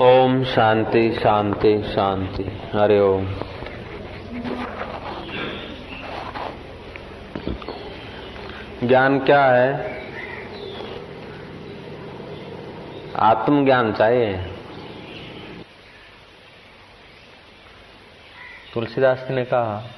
ओम 0.00 0.44
शांति 0.44 1.12
शांति 1.12 1.82
शांति। 1.82 2.62
हरे 2.72 3.00
ओम। 3.00 3.26
ज्ञान 8.88 9.18
क्या 9.18 9.44
है? 9.44 9.90
आत्मज्ञान 13.16 13.92
चाहिए। 13.92 14.36
तुलसीदास 18.74 19.26
ने 19.30 19.44
कहा, 19.44 19.90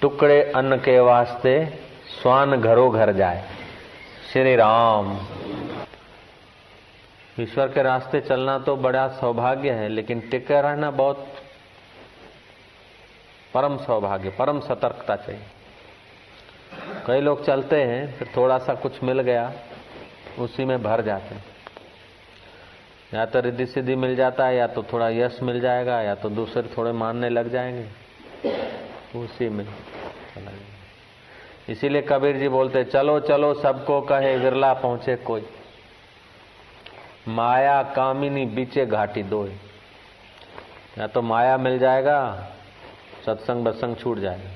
टुकड़े 0.00 0.52
अन्न 0.56 0.76
के 0.76 1.00
वास्ते 1.00 1.66
स्वान 2.22 2.60
घरों 2.60 2.94
घर 2.94 3.12
जाए। 3.12 3.48
श्री 4.32 4.56
राम। 4.56 5.18
ईश्वर 7.40 7.68
के 7.68 7.82
रास्ते 7.82 8.20
चलना 8.20 8.58
तो 8.58 8.76
बड़ा 8.76 9.08
सौभाग्य 9.08 9.70
है, 9.70 9.88
लेकिन 9.88 10.20
टिके 10.20 10.60
रहना 10.62 10.90
बहुत 10.90 11.26
परम 13.54 13.76
सौभाग्य, 13.76 14.30
परम 14.30 14.60
सतर्कता 14.60 15.16
चाहिए। 15.16 15.42
कई 17.06 17.20
लोग 17.20 17.44
चलते 17.44 17.82
हैं, 17.82 18.12
फिर 18.14 18.28
थोड़ा 18.36 18.58
सा 18.58 18.74
कुछ 18.74 19.02
मिल 19.02 19.20
गया, 19.20 19.52
उसी 20.38 20.64
में 20.64 20.82
भर 20.82 21.02
जाते 21.02 21.34
हैं। 21.34 21.44
या 23.14 23.26
तो 23.26 23.40
रिद्धि 23.40 23.66
सिद्धि 23.66 23.96
मिल 23.96 24.16
जाता 24.16 24.46
है, 24.46 24.56
या 24.56 24.66
तो 24.66 24.82
थोड़ा 24.82 25.08
यश 25.08 25.38
मिल 25.42 25.60
जाएगा, 25.60 26.00
या 26.00 26.14
तो 26.14 26.30
दूसरे 26.30 26.62
थोड़े 26.76 26.92
मानने 26.92 27.28
लग 27.28 27.50
जाएँगे, 27.50 27.86
उसी 29.18 29.48
में 29.48 29.66
इसीलिए 31.68 32.02
कबीर 32.02 32.36
जी 32.36 32.48
बोलते 32.48 32.84
चलो 32.84 33.18
चलो, 33.20 33.54
सबको 33.54 34.00
कहे, 34.00 34.36
विरला 34.38 34.72
पहुँचे 34.74 35.16
कोई। 35.16 35.46
माया 37.29 37.81
कामिनी 37.95 38.45
बीचे 38.55 38.85
घाटी 38.87 39.23
दो 39.25 39.45
या 40.97 41.07
तो 41.07 41.21
माया 41.23 41.57
मिल 41.57 41.77
जाएगा 41.79 42.19
सत्संग 43.25 43.65
बत्संग 43.65 43.95
छूट 43.95 44.19
जाएगा 44.19 44.51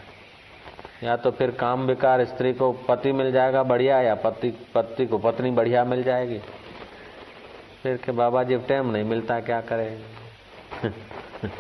या 1.04 1.16
तो 1.18 1.32
फिर 1.32 1.52
काम 1.60 1.88
बेकार 1.88 2.26
स्त्री 2.26 2.54
को 2.54 2.72
पति 2.88 3.12
मिल 3.14 3.32
जाएगा 3.32 3.64
बढ़िया 3.66 4.02
या 4.02 4.16
पति 4.24 4.52
पति 4.76 5.06
को 5.06 5.18
पत्नी 5.20 5.52
बढ़िया 5.52 5.84
मिल 5.86 6.04
जाएगी 6.04 6.40
फिर 7.84 7.98
के 7.98 8.12
बाबा 8.14 8.44
जी 8.44 8.58
टाइम 8.68 8.92
नहीं 8.92 9.04
मिलता 9.06 9.40
क्या 9.42 9.62
करे 9.64 9.90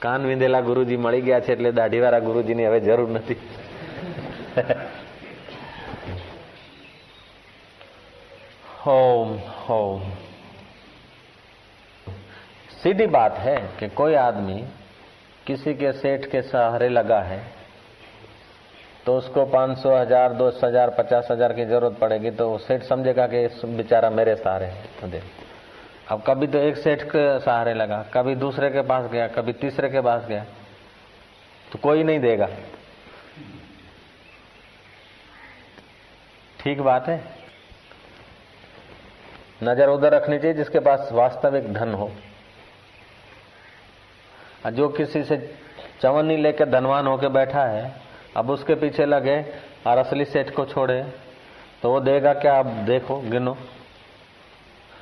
કાન 0.00 0.26
વિંધેલા 0.26 0.60
ગુરુજી 0.60 0.96
મળી 0.96 1.20
ગયા 1.20 1.40
છે 1.40 1.52
એટલે 1.52 1.70
દાઢીવાળા 1.72 2.20
ગુરુજીની 2.20 2.66
હવે 2.66 2.80
જરૂર 2.80 3.08
નથી 3.10 3.36
હોમ 8.82 9.28
હોમ 9.60 10.02
सीधी 12.83 13.05
बात 13.07 13.37
है 13.39 13.55
कि 13.79 13.87
कोई 13.89 14.13
आदमी 14.17 14.55
किसी 15.47 15.73
के 15.73 15.91
सेठ 15.93 16.25
के 16.31 16.41
सहारे 16.41 16.87
लगा 16.89 17.19
है 17.21 17.37
तो 19.05 19.15
उसको 19.17 19.45
पाँच 19.45 19.77
सौ, 19.77 19.95
हज़ार, 19.95 20.33
दो 20.33 20.47
हज़ार, 20.59 20.89
पचास 20.89 21.27
हज़ार 21.31 21.53
की 21.53 21.65
ज़रूरत 21.65 21.97
पड़ेगी 21.99 22.31
तो 22.31 22.57
सेठ 22.57 22.83
समझेगा 22.83 23.27
कि 23.27 23.47
बेचारा 23.67 24.09
मेरे 24.09 24.35
सहारे 24.35 24.65
है। 24.65 24.83
तो 25.01 25.07
दे। 25.07 25.21
अब 26.11 26.23
कभी 26.27 26.47
तो 26.47 26.57
एक 26.59 26.77
सेठ 26.77 27.03
के 27.05 27.39
सहारे 27.39 27.73
लगा, 27.73 28.01
कभी 28.13 28.35
दूसरे 28.35 28.69
के 28.69 28.81
पास 28.83 29.09
गया, 29.11 29.27
कभी 29.29 29.53
तीसरे 29.53 29.89
के 29.89 30.01
पास 30.01 30.25
गया 30.25 30.43
तो 31.65 31.79
कोई 31.79 32.03
नहीं 32.03 32.19
देगा। 32.19 32.47
ठीक 36.59 36.81
बात 36.81 37.07
है? 37.07 37.19
नज़र 39.63 39.89
उधर 39.89 40.13
रखनी 40.13 40.37
चाहिए 40.37 40.53
जिसके 40.53 40.79
पास 40.81 41.09
वास्तविक 41.13 41.73
धन 41.73 41.93
हो। 41.93 42.11
जो 44.69 44.89
किसी 44.89 45.23
से 45.23 45.37
चवन्नी 46.01 46.37
लेकर 46.37 46.69
धनवान 46.69 47.07
होके 47.07 47.27
बैठा 47.27 47.63
है, 47.63 47.93
अब 48.37 48.49
उसके 48.49 48.75
पीछे 48.75 49.05
लगे 49.05 49.45
और 49.87 49.97
असली 49.97 50.25
सेठ 50.25 50.49
को 50.49 50.65
छोड़े। 50.65 51.03
तो 51.81 51.91
वो 51.91 51.99
देगा, 51.99 52.33
क्या 52.33 52.59
अब 52.59 52.65
देखो, 52.65 53.19
गिनो। 53.19 53.57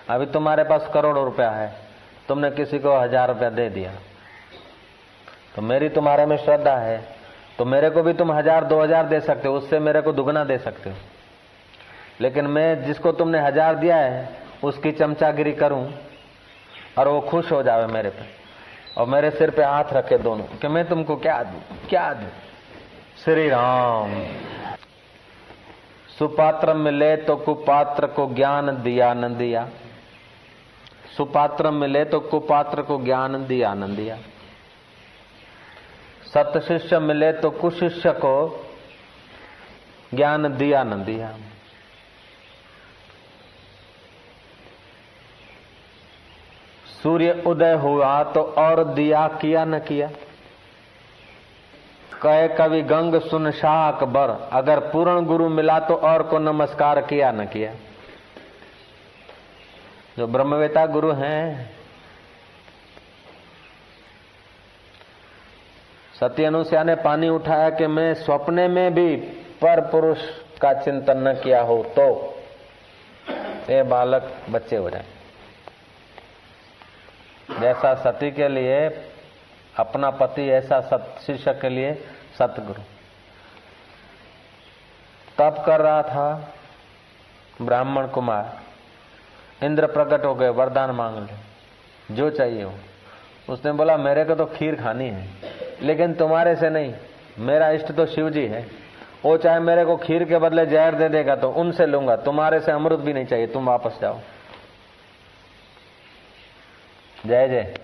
अभी 0.10 0.26
तुम्हारे 0.26 0.64
पास 0.64 0.90
करोड़ों 0.94 1.26
रुपया 1.26 1.50
है। 1.50 1.74
तुमने 2.28 2.52
किसी 2.52 2.80
को 2.80 2.98
हज़ार 3.00 3.28
रुपया 3.28 3.50
दे 3.50 3.70
दिया। 3.70 3.92
तो 5.56 5.62
मेरी 5.62 5.90
तुम्हारे 5.90 6.26
में 6.26 6.38
श्रद्धा 6.38 6.76
है। 6.78 7.04
तो 7.58 7.66
मेरे 7.66 7.90
को 7.90 8.04
भी 8.04 8.14
तुम 8.14 8.32
हज़ार, 8.32 8.64
दो 8.64 8.82
हज़ार 8.82 9.06
दे 9.06 9.20
सकते 9.20 9.48
हो। 9.48 9.56
उससे 9.56 9.80
मेरे 9.80 10.02
को 10.02 10.12
दुगना 10.12 10.44
दे 10.44 10.58
सकते 10.58 10.90
हो। 10.90 10.96
लेकिन 12.22 12.48
मैं 12.48 12.84
जिसको 12.84 13.12
तुमने 13.12 13.40
हज़ार 13.40 13.76
दिया 13.76 13.96
है, 13.96 14.30
उसकी 14.64 14.92
चमचागिरी 14.92 15.52
करूँ 15.52 15.94
और 16.98 17.08
वो 17.08 17.22
खुश 17.22 17.52
हो 17.52 17.64
जावे 17.64 17.94
मेरे 17.94 18.10
पे। 18.10 18.41
और 18.98 19.08
मेरे 19.08 19.30
सिर 19.32 19.50
पे 19.50 19.64
हाथ 19.64 19.94
रखे 19.94 20.18
दोनों, 20.18 20.44
कि 20.44 20.68
मैं 20.68 20.88
तुमको 20.88 21.16
क्या 21.16 21.44
दू? 21.44 21.60
क्या 21.90 22.14
दू? 22.14 22.28
श्री 23.24 23.50
राम 23.50 24.14
सुपात्र 26.20 26.74
मिले 26.74 27.16
तो 27.18 27.36
कुपात्र 27.36 28.08
को 28.08 28.34
ज्ञान 28.34 28.82
दिया 28.84 29.14
न 29.14 29.36
दिया 29.36 29.70
सुपात्र 31.18 31.72
मिले 31.72 32.06
तो 32.06 32.20
कुपात्र 32.20 32.82
को 32.82 32.98
ज्ञान 33.04 33.46
दिया 33.46 33.74
न 33.74 33.96
दिया 33.96 34.18
सत 36.34 36.60
शिष्य 36.68 37.00
मिले 37.00 37.32
तो 37.34 37.50
कुशिष्य 37.52 38.12
को 38.12 38.36
ज्ञान 40.14 40.58
दिया 40.58 40.84
न 40.84 41.04
दिया 41.04 41.36
सूर्य 47.04 47.44
उदय 47.48 47.74
हुआ 47.74 48.24
तो 48.24 48.42
और 48.58 48.84
दिया 48.84 49.28
किया 49.42 49.66
न 49.66 49.80
किया? 49.80 50.10
कहे 52.22 52.48
कवि, 52.48 52.82
गंग 52.82 53.20
सुन 53.22 53.52
शाह 53.52 53.92
अकबर 53.92 54.30
अगर 54.54 54.80
पूर्ण 54.90 55.26
गुरु 55.26 55.50
मिला 55.50 55.80
तो 55.80 55.96
और 55.96 56.24
को 56.24 56.40
नमस्कार 56.40 57.02
किया 57.02 57.32
न 57.32 57.46
किया? 57.46 57.74
जो 60.18 60.28
ब्रह्मवेता 60.28 60.86
गुरु 60.86 61.12
हैं 61.12 61.70
सत्य 66.14 66.28
सत्यनुष्या 66.28 66.84
ने 66.84 66.96
पानी 66.96 67.30
उठाया 67.30 67.70
कि 67.70 67.88
मैं 67.88 68.14
स्वप्ने 68.14 68.68
में 68.68 68.94
भी 68.94 69.16
पर 69.62 69.80
पुरुष 69.82 70.18
का 70.62 70.74
चिंतन 70.74 71.28
न 71.28 71.34
किया 71.34 71.62
हो 71.62 71.82
तो 71.90 72.06
ये 73.70 73.82
बालक 73.84 74.32
बच्चे 74.50 74.76
हो 74.76 74.90
जाए। 74.90 75.06
जैसा 77.60 77.94
सती 77.96 78.32
के 78.32 78.48
लिए, 78.48 78.90
अपना 79.76 80.10
पति 80.10 80.50
ऐसा 80.50 80.80
सत, 80.82 81.16
शिष्य 81.26 81.54
के 81.54 81.70
लिए 81.70 81.94
सतगुरु। 82.40 82.82
तप 85.38 85.64
कर 85.66 85.82
रहा 85.82 86.02
था 86.04 86.54
ब्राह्मण 87.62 88.08
कुमार। 88.08 88.60
इंद्र 89.64 89.88
प्रकट 89.88 90.26
हो 90.26 90.36
गए, 90.36 90.50
वरदान 90.50 90.92
मांग 90.92 91.18
ले। 91.18 92.16
जो 92.16 92.30
चाहिए 92.30 92.64
हो। 92.64 92.74
उसने 93.50 93.72
बोला, 93.72 93.98
मेरे 93.98 94.24
को 94.26 94.36
तो 94.36 94.46
खीर 94.46 94.76
खानी 94.76 95.08
है, 95.08 95.30
लेकिन 95.82 96.14
तुम्हारे 96.14 96.56
से 96.56 96.70
नहीं। 96.70 96.94
मेरा 97.40 97.70
इष्ट 97.70 97.92
तो 97.92 98.06
शिव 98.06 98.30
जी 98.30 98.46
है। 98.46 98.68
वो 99.26 99.38
चाहे 99.38 99.60
मेरे 99.60 99.86
को 99.86 99.98
खीर 99.98 100.24
के 100.24 100.38
बदले 100.38 100.66
जहर 100.66 100.96
दे 100.96 101.10
देगा 101.10 101.36
तो 101.36 101.50
उनसे 101.52 101.86
लूँगा। 101.86 102.16
तुम्हारे 102.16 102.60
से 102.60 102.72
अमृत 102.72 103.00
भी 103.00 103.14
नहीं 103.14 103.26
चाहिए, 103.26 103.48
तुम 103.48 103.66
वापस 103.66 104.00
जाओ। 104.02 104.18
जय 107.32 107.48
जय। 107.48 107.76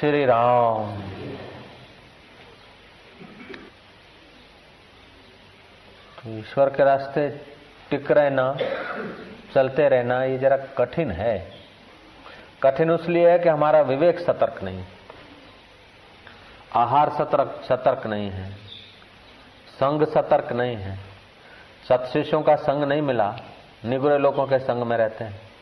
श्री 0.00 0.24
राम। 0.24 1.02
ईश्वर 6.38 6.70
के 6.70 6.84
रास्ते 6.84 7.28
टिक 7.90 8.10
रहना, 8.10 8.56
चलते 9.54 9.88
रहना, 9.88 10.24
ये 10.24 10.38
जरा 10.38 10.56
कठिन 10.56 11.10
है। 11.10 11.52
कठिन 12.62 12.90
इसलिए 12.90 13.30
है 13.30 13.38
कि 13.38 13.48
हमारा 13.48 13.80
विवेक 13.80 14.18
सतर्क 14.18 14.62
नहीं 14.62 14.84
आहार 16.74 17.08
सतर्क 17.08 17.62
सतर्क 17.68 18.06
नहीं 18.06 18.30
है। 18.30 18.52
संग 19.70 20.06
सतर्क 20.06 20.52
नहीं 20.52 20.76
है। 20.76 20.98
सत्शिष्यों 21.88 22.42
का 22.42 22.56
संग 22.56 22.84
नहीं 22.84 23.02
मिला। 23.02 23.40
निगुरे 23.84 24.18
लोगों 24.18 24.46
के 24.46 24.58
संग 24.58 24.82
में 24.82 24.96
रहते 24.96 25.24
हैं। 25.24 25.53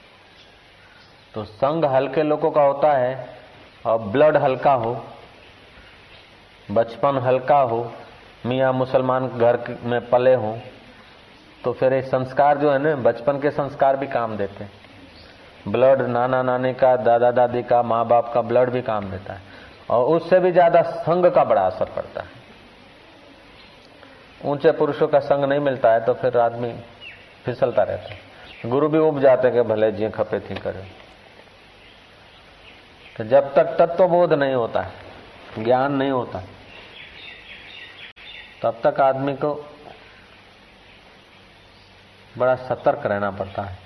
तो 1.34 1.44
संग 1.44 1.84
हल्के 1.86 2.22
लोगों 2.22 2.50
का 2.50 2.62
होता 2.62 2.92
है, 2.92 3.28
और 3.84 3.98
ब्लड 4.00 4.36
हल्का 4.36 4.72
हो, 4.74 4.94
बचपन 6.68 7.18
हल्का 7.18 7.58
हो, 7.60 7.92
मियाँ 8.46 8.72
मुसलमान 8.72 9.28
घर 9.28 9.58
में 9.84 10.00
पले 10.10 10.34
हो 10.34 10.56
तो 11.60 11.72
फिर 11.72 11.92
ये 11.92 12.02
संस्कार 12.02 12.58
जो 12.58 12.70
है 12.72 12.78
ना, 12.78 12.94
बचपन 13.00 13.38
के 13.40 13.50
संस्कार 13.52 13.96
भी 13.96 14.06
काम 14.08 14.36
देते 14.36 14.64
हैं। 14.64 14.70
ब्लड 15.66 16.00
नाना 16.02 16.42
नानी 16.42 16.72
का, 16.74 16.94
दादा 16.98 17.30
दादी 17.30 17.62
का, 17.62 17.82
माँ 17.82 18.06
बाप 18.06 18.32
का 18.34 18.40
ब्लड 18.42 18.70
भी 18.70 18.82
काम 18.82 19.10
देता 19.10 19.32
है, 19.32 19.40
और 19.90 20.04
उससे 20.06 20.38
भी 20.40 20.52
ज़्यादा 20.52 20.82
संग 20.82 21.26
का 21.26 21.44
बड़ा 21.44 21.62
असर 21.62 21.92
पड़ता 21.96 22.22
है। 22.22 22.40
ऊँचे 24.44 24.72
पुरुषों 24.72 25.08
का 25.08 25.18
संग 25.20 25.44
नहीं 25.44 25.60
मिलता 25.60 25.92
है 25.92 26.04
तो 26.04 26.14
फिर 26.14 26.38
आदमी 26.40 26.72
फिसलता 27.44 27.82
रहता 27.82 28.08
है। 28.08 28.70
गुरु 28.70 28.88
भी 28.88 28.98
उब 29.00 29.20
जाते 29.20 29.48
हैं 29.48 29.56
कि 29.56 29.62
भले 29.68 29.90
जी 29.92 30.08
खपे 30.10 30.40
थी 30.40 30.54
करे। 30.56 30.84
तो 33.16 33.24
जब 33.24 33.54
तक 33.54 33.76
तत्वबोध 33.78 34.32
नहीं 34.32 34.54
होता 34.54 34.80
है 34.80 35.64
ज्ञान 35.64 35.92
नहीं 35.92 36.10
होता, 36.10 36.42
तब 38.62 38.80
तक 38.84 39.00
आदमी 39.00 39.34
को 39.34 39.54
बड़ा 42.38 42.54
सतर्क 42.58 43.06
रहना 43.06 43.30
पड़ता 43.30 43.62
है। 43.62 43.78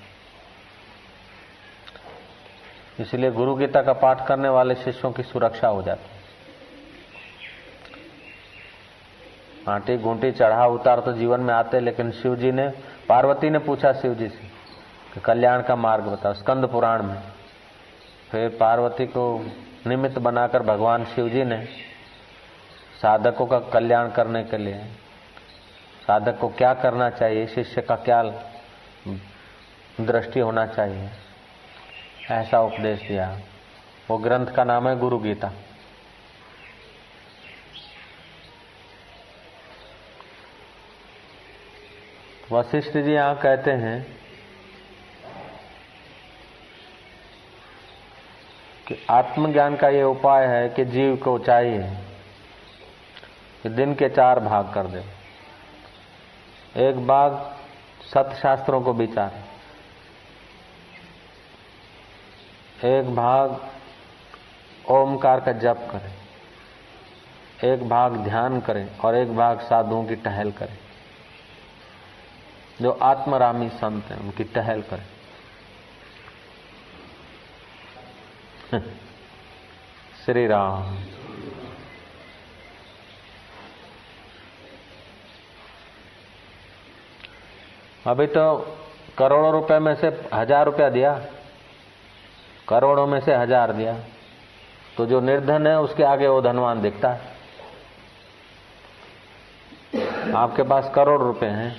इसलिए 3.00 3.30
गुरु 3.30 3.54
गीता 3.54 3.82
का 3.82 3.92
पाठ 3.92 4.26
करने 4.26 4.48
वाले 4.48 4.74
शिष्यों 4.74 5.10
की 5.12 5.22
सुरक्षा 5.22 5.68
हो 5.68 5.82
जाती 5.82 6.08
है। 6.08 6.14
आंटी 9.68 9.96
घूंटी 9.96 10.30
चढ़ा 10.32 10.66
उतार 10.66 11.00
तो 11.00 11.12
जीवन 11.12 11.40
में 11.40 11.54
आते, 11.54 11.80
लेकिन 11.80 12.10
शिव 12.12 12.36
जी 12.36 12.52
ने, 12.52 12.68
पार्वती 13.08 13.50
ने 13.50 13.58
पूछा 13.58 13.92
शिव 13.92 14.14
जी 14.14 14.28
से 14.28 14.46
कि 15.14 15.20
कल्याण 15.20 15.62
का 15.62 15.76
मार्ग 15.76 16.04
बताओ, 16.04 16.32
स्कंद 16.34 16.66
पुराण 16.66 17.02
में। 17.02 17.22
फिर 18.36 18.48
पार्वती 18.50 19.04
को 19.06 19.22
निमित्त 19.86 20.18
बनाकर 20.18 20.62
भगवान 20.62 21.04
शिव 21.04 21.28
जी 21.28 21.44
ने 21.44 21.56
साधकों 23.00 23.46
का 23.46 23.58
कल्याण 23.72 24.10
करने 24.10 24.42
के 24.44 24.58
लिए, 24.58 24.78
साधक 26.02 26.38
को 26.38 26.48
क्या 26.48 26.72
करना 26.74 27.08
चाहिए, 27.10 27.46
शिष्य 27.46 27.82
का 27.82 27.96
क्या 28.04 28.22
दृष्टि 30.00 30.40
होना 30.40 30.66
चाहिए, 30.66 31.08
ऐसा 32.30 32.60
उपदेश 32.60 33.06
दिया। 33.08 33.30
वो 34.10 34.18
ग्रंथ 34.18 34.46
का 34.46 34.64
नाम 34.64 34.88
है 34.88 34.98
गुरु 34.98 35.18
गीता। 35.18 35.52
वशिष्ठ 42.52 42.96
जी 42.96 43.12
यहाँ 43.12 43.34
कहते 43.36 43.70
हैं 43.70 43.96
कि 48.86 49.06
आत्मज्ञान 49.10 49.76
का 49.76 49.88
ये 49.88 50.02
उपाय 50.02 50.46
है 50.46 50.68
कि 50.68 50.84
जीव 50.84 51.16
को 51.16 51.38
चाहिए 51.38 51.98
कि 53.62 53.68
दिन 53.68 53.94
के 53.94 54.08
चार 54.08 54.40
भाग 54.40 54.72
कर 54.74 54.86
दे। 54.86 55.04
एक 56.88 57.06
भाग 57.06 57.56
सत 58.14 58.38
शास्त्रों 58.42 58.80
को 58.80 58.92
विचार। 58.92 59.34
एक 62.86 63.16
भाग 63.16 63.68
ओमकार 64.90 65.40
का 65.40 65.52
जप 65.52 65.88
करें। 65.92 66.14
एक 67.72 67.88
भाग 67.88 68.16
ध्यान 68.16 68.60
करें 68.60 68.98
और 68.98 69.16
एक 69.16 69.36
भाग 69.36 69.60
साधुओं 69.60 70.04
की 70.04 70.16
टहल 70.16 70.52
करें। 70.52 70.78
जो 72.82 72.90
आत्मरामी 72.90 73.68
संत 73.68 74.04
हैं, 74.04 74.20
उनकी 74.20 74.44
टहल 74.44 74.82
करें। 74.82 75.15
श्री 80.24 80.46
राम। 80.46 80.96
अभी 88.06 88.26
तो 88.26 88.56
करोड़ों 89.18 89.52
रुपए 89.52 89.78
में 89.78 89.94
से 89.94 90.06
हज़ार 90.34 90.64
रुपया 90.64 90.88
दिया। 90.88 91.12
करोड़ों 92.68 93.06
में 93.06 93.20
से 93.20 93.34
हज़ार 93.34 93.72
दिया। 93.72 93.94
तो 94.96 95.06
जो 95.06 95.20
निर्धन 95.20 95.66
है, 95.66 95.78
उसके 95.80 96.02
आगे 96.02 96.28
वो 96.28 96.40
धनवान 96.40 96.82
दिखता 96.82 97.08
है। 97.08 97.34
आपके 100.34 100.62
पास 100.62 100.90
करोड़ 100.94 101.20
रुपए 101.22 101.46
हैं 101.46 101.74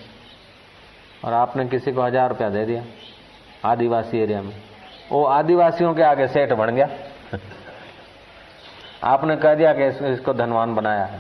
और 1.26 1.34
आपने 1.34 1.66
किसी 1.68 1.92
को 1.92 2.02
हज़ार 2.02 2.30
रुपया 2.30 2.50
दे 2.50 2.66
दिया 2.66 2.84
आदिवासी 3.66 4.18
एरिया 4.18 4.42
में। 4.42 4.67
वो 5.12 5.24
आदिवासियों 5.26 5.94
के 5.96 6.04
आगे 6.04 6.28
सेठ 6.28 6.52
बन 6.54 6.76
गया। 6.76 6.90
आपने 9.04 9.36
कह 9.36 9.54
दिया 9.56 9.74
कि 9.74 9.88
इसको 10.08 10.34
धनवान 10.34 10.76
बनाया 10.76 11.06
है। 11.06 11.20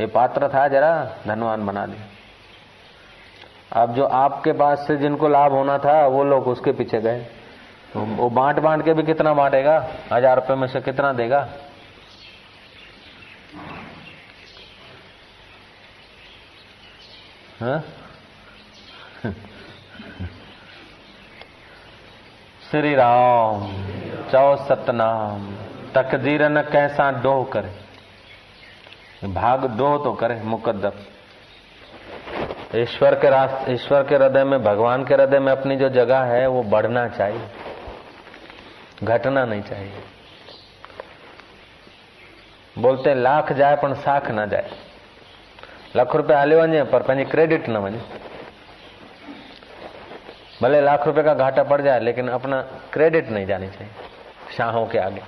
ये 0.00 0.06
पात्र 0.06 0.48
था 0.48 0.66
जरा, 0.68 0.92
धनवान 1.26 1.66
बना 1.66 1.86
दिया। 1.86 2.04
अब 3.72 3.94
जो 3.94 4.04
आपके 4.04 4.52
पास 4.52 4.86
से 4.86 4.96
जिनको 4.96 5.28
लाभ 5.28 5.52
होना 5.52 5.78
था, 5.78 6.06
वो 6.06 6.24
लोग 6.24 6.48
उसके 6.48 6.72
पीछे 6.72 7.00
गए। 7.00 7.20
तो 7.92 8.00
वो 8.00 8.28
बांट 8.30 8.58
बांट 8.60 8.84
के 8.84 8.92
भी 8.92 9.02
कितना 9.02 9.32
बांटेगा? 9.34 9.76
हज़ार 10.12 10.34
रुपए 10.36 10.54
में 10.54 10.66
से 10.68 10.80
कितना 10.80 11.12
देगा? 11.12 11.48
हाँ? 17.60 17.82
श्री 22.70 22.94
राम। 22.94 23.72
चौ 24.32 24.56
सतनाम। 24.56 25.54
तकदीर 25.94 26.42
न 26.42 26.62
कैसा 26.62 27.10
डोह 27.10 27.44
करे। 27.44 27.72
भाग 29.28 29.78
डोह 29.78 30.04
तो 30.04 30.12
करे 30.12 30.42
मुकद्दर। 30.42 30.92
ईश्वर 32.76 33.14
के 33.14 33.30
रास्ते 33.30 33.72
ईश्वर 33.72 34.02
के 34.02 34.14
हृदय 34.14 34.44
में, 34.44 34.64
भगवान 34.64 35.04
के 35.04 35.14
हृदय 35.14 35.38
में 35.38 35.52
अपनी 35.52 35.76
जो 35.76 35.88
जगह 35.88 36.20
है, 36.20 36.46
वो 36.46 36.62
बढ़ना 36.62 37.08
चाहिए। 37.08 37.48
घटना 39.04 39.44
नहीं 39.44 39.62
चाहिए। 39.62 39.92
बोलते 42.78 43.14
लाख 43.14 43.52
जाए 43.52 43.76
पर 43.76 43.94
साख 43.94 44.30
ना 44.30 44.46
जाए। 44.46 44.70
लख 45.96 46.16
रुपया 46.16 46.40
हले 46.40 46.56
वञे 46.56 46.82
पर 46.82 47.24
क्रेडिट 47.24 47.68
न 47.68 47.76
वञे 47.76 48.02
भले 50.62 50.80
लाख 50.80 51.06
रुपए 51.06 51.22
का 51.22 51.34
घाटा 51.34 51.62
पड़ 51.62 51.82
जाए, 51.82 52.00
लेकिन 52.00 52.28
अपना 52.28 52.62
क्रेडिट 52.92 53.28
नहीं 53.28 53.46
जानी 53.46 53.68
चाहिए। 53.68 53.92
शाहों 54.56 54.86
के 54.86 54.98
आगे। 54.98 55.22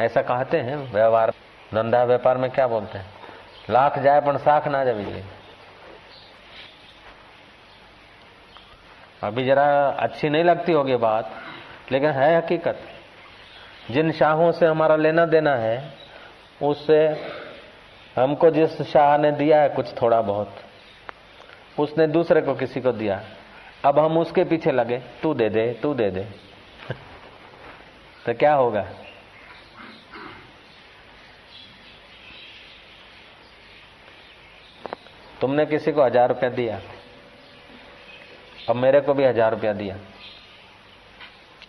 ऐसा 0.00 0.22
कहते 0.22 0.58
हैं, 0.58 0.76
व्यवहार, 0.92 1.30
धंधा 1.74 2.04
व्यापार 2.04 2.38
में 2.38 2.50
क्या 2.50 2.66
बोलते 2.66 2.98
हैं? 2.98 3.06
लाख 3.70 3.98
जाए 3.98 4.20
पर 4.20 4.36
साख 4.36 4.68
ना 4.68 4.84
जाए 4.84 5.24
अभी 9.22 9.44
जरा 9.44 9.88
अच्छी 9.88 10.28
नहीं 10.28 10.44
लगती 10.44 10.72
होगी 10.72 10.96
बात, 10.96 11.30
लेकिन 11.92 12.10
है 12.10 12.36
हकीकत। 12.36 12.78
जिन 13.90 14.12
शाहों 14.12 14.52
से 14.52 14.66
हमारा 14.66 14.96
लेना 14.96 15.26
देना 15.26 15.56
है, 15.56 15.94
उससे 16.62 17.26
हमको 18.18 18.50
जिस 18.50 18.82
शाह 18.82 19.18
ने 19.18 19.32
दिया 19.32 19.62
है, 19.62 19.68
कुछ 19.68 20.02
थोड़ा 20.02 20.20
बहुत। 20.20 20.56
उसने 21.78 22.06
दूसरे 22.06 22.40
को 22.40 22.54
किसी 22.54 22.80
को 22.80 22.92
दिया। 22.92 23.20
अब 23.84 23.98
हम 23.98 24.18
उसके 24.18 24.44
पीछे 24.44 24.72
लगे, 24.72 24.98
तू 25.22 25.32
दे 25.34 25.48
दे, 25.50 25.72
तू 25.82 25.94
दे 25.94 26.10
दे। 26.10 26.26
तो 28.26 28.34
क्या 28.34 28.52
होगा? 28.54 28.84
तुमने 35.40 35.66
किसी 35.66 35.92
को 35.92 36.04
हज़ार 36.04 36.28
रुपया 36.28 36.50
दिया, 36.50 36.80
अब 38.68 38.76
मेरे 38.76 39.00
को 39.00 39.14
भी 39.14 39.24
हज़ार 39.24 39.50
रुपया 39.50 39.72
दिया। 39.74 39.96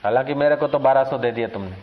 हालाँकि 0.03 0.34
मेरे 0.36 0.55
को 0.55 0.67
तो 0.67 0.79
बारह 0.79 1.03
सौ 1.03 1.17
दे 1.17 1.31
दिया 1.31 1.48
तुमने। 1.48 1.75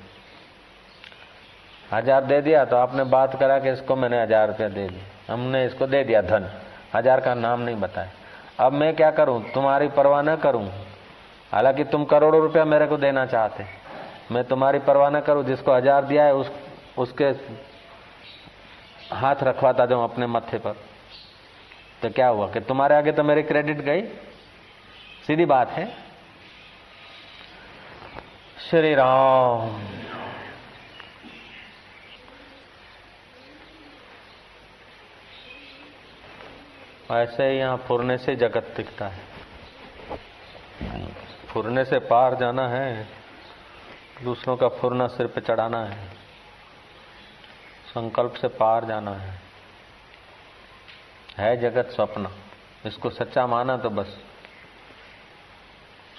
हज़ार 1.92 2.24
दे 2.24 2.40
दिया 2.42 2.64
तो 2.64 2.76
आपने 2.76 3.04
बात 3.06 3.38
करा 3.40 3.58
कि 3.58 3.70
इसको 3.70 3.96
मैंने 3.96 4.22
हज़ार 4.22 4.48
रुपया 4.48 4.68
दे 4.70 4.88
दिया। 4.88 5.32
हमने 5.32 5.64
इसको 5.66 5.86
दे 5.86 6.02
दिया 6.04 6.22
धन। 6.22 6.50
हज़ार 6.94 7.20
का 7.20 7.34
नाम 7.36 7.60
नहीं 7.60 7.76
बताया। 7.76 8.10
अब 8.59 8.73
मैं 8.73 8.94
क्या 8.97 9.11
करूँ? 9.11 9.42
तुम्हारी 9.52 9.88
परवाह 9.88 10.23
न 10.23 10.37
करूँ। 10.37 10.68
हालाँकि 11.52 11.85
तुम 11.85 12.04
करोड़ों 12.04 12.40
रुपया 12.42 12.64
मेरे 12.64 12.87
को 12.87 12.97
देना 12.97 13.26
चाहते 13.26 13.64
मैं 14.32 14.44
तुम्हारी 14.44 14.78
परवाह 14.78 15.11
न 15.11 15.21
करूँ, 15.21 15.44
जिसको 15.44 15.75
हज़ार 15.75 16.04
दिया 16.04 16.25
है, 16.25 16.35
उस, 16.35 16.50
उसके 16.99 17.25
हाथ 19.14 19.42
रखवाता 19.42 19.87
जाऊँ 19.87 20.04
अपने 20.04 20.26
मत्थे 20.26 20.59
पर। 20.59 20.76
तो 22.02 22.11
क्या 22.11 22.28
हुआ 22.28 22.47
कि 22.49 22.61
तुम्हारे 22.61 22.94
आगे 22.94 23.12
तो 23.12 23.23
मेरी 23.23 23.42
क्रेडिट 23.42 23.80
गई? 23.80 24.02
सीधी 25.26 25.44
बात 25.44 25.71
है। 25.71 25.87
श्री 28.71 28.94
राम। 28.94 30.01
ऐसे 37.12 37.49
ही 37.49 37.59
यहाँ 37.59 37.76
फुरने 37.78 38.16
से 38.19 38.35
जगत 38.37 38.73
दिखता 38.76 39.07
है। 39.07 39.21
फुरने 41.49 41.85
से 41.85 41.99
पार 42.00 42.35
जाना 42.35 42.66
है, 42.69 43.07
दूसरों 44.25 44.57
का 44.57 44.69
फुरना 44.71 45.07
सिर 45.07 45.26
पे 45.26 45.40
चढ़ाना 45.40 45.85
है, 45.85 46.07
संकल्प 47.87 48.35
से 48.35 48.49
पार 48.50 48.85
जाना 48.85 49.14
है। 49.14 49.40
है 51.38 51.57
जगत 51.61 51.90
स्वप्न, 51.90 52.28
इसको 52.87 53.11
सच्चा 53.11 53.47
माना 53.47 53.76
तो 53.76 53.90
बस। 53.90 54.16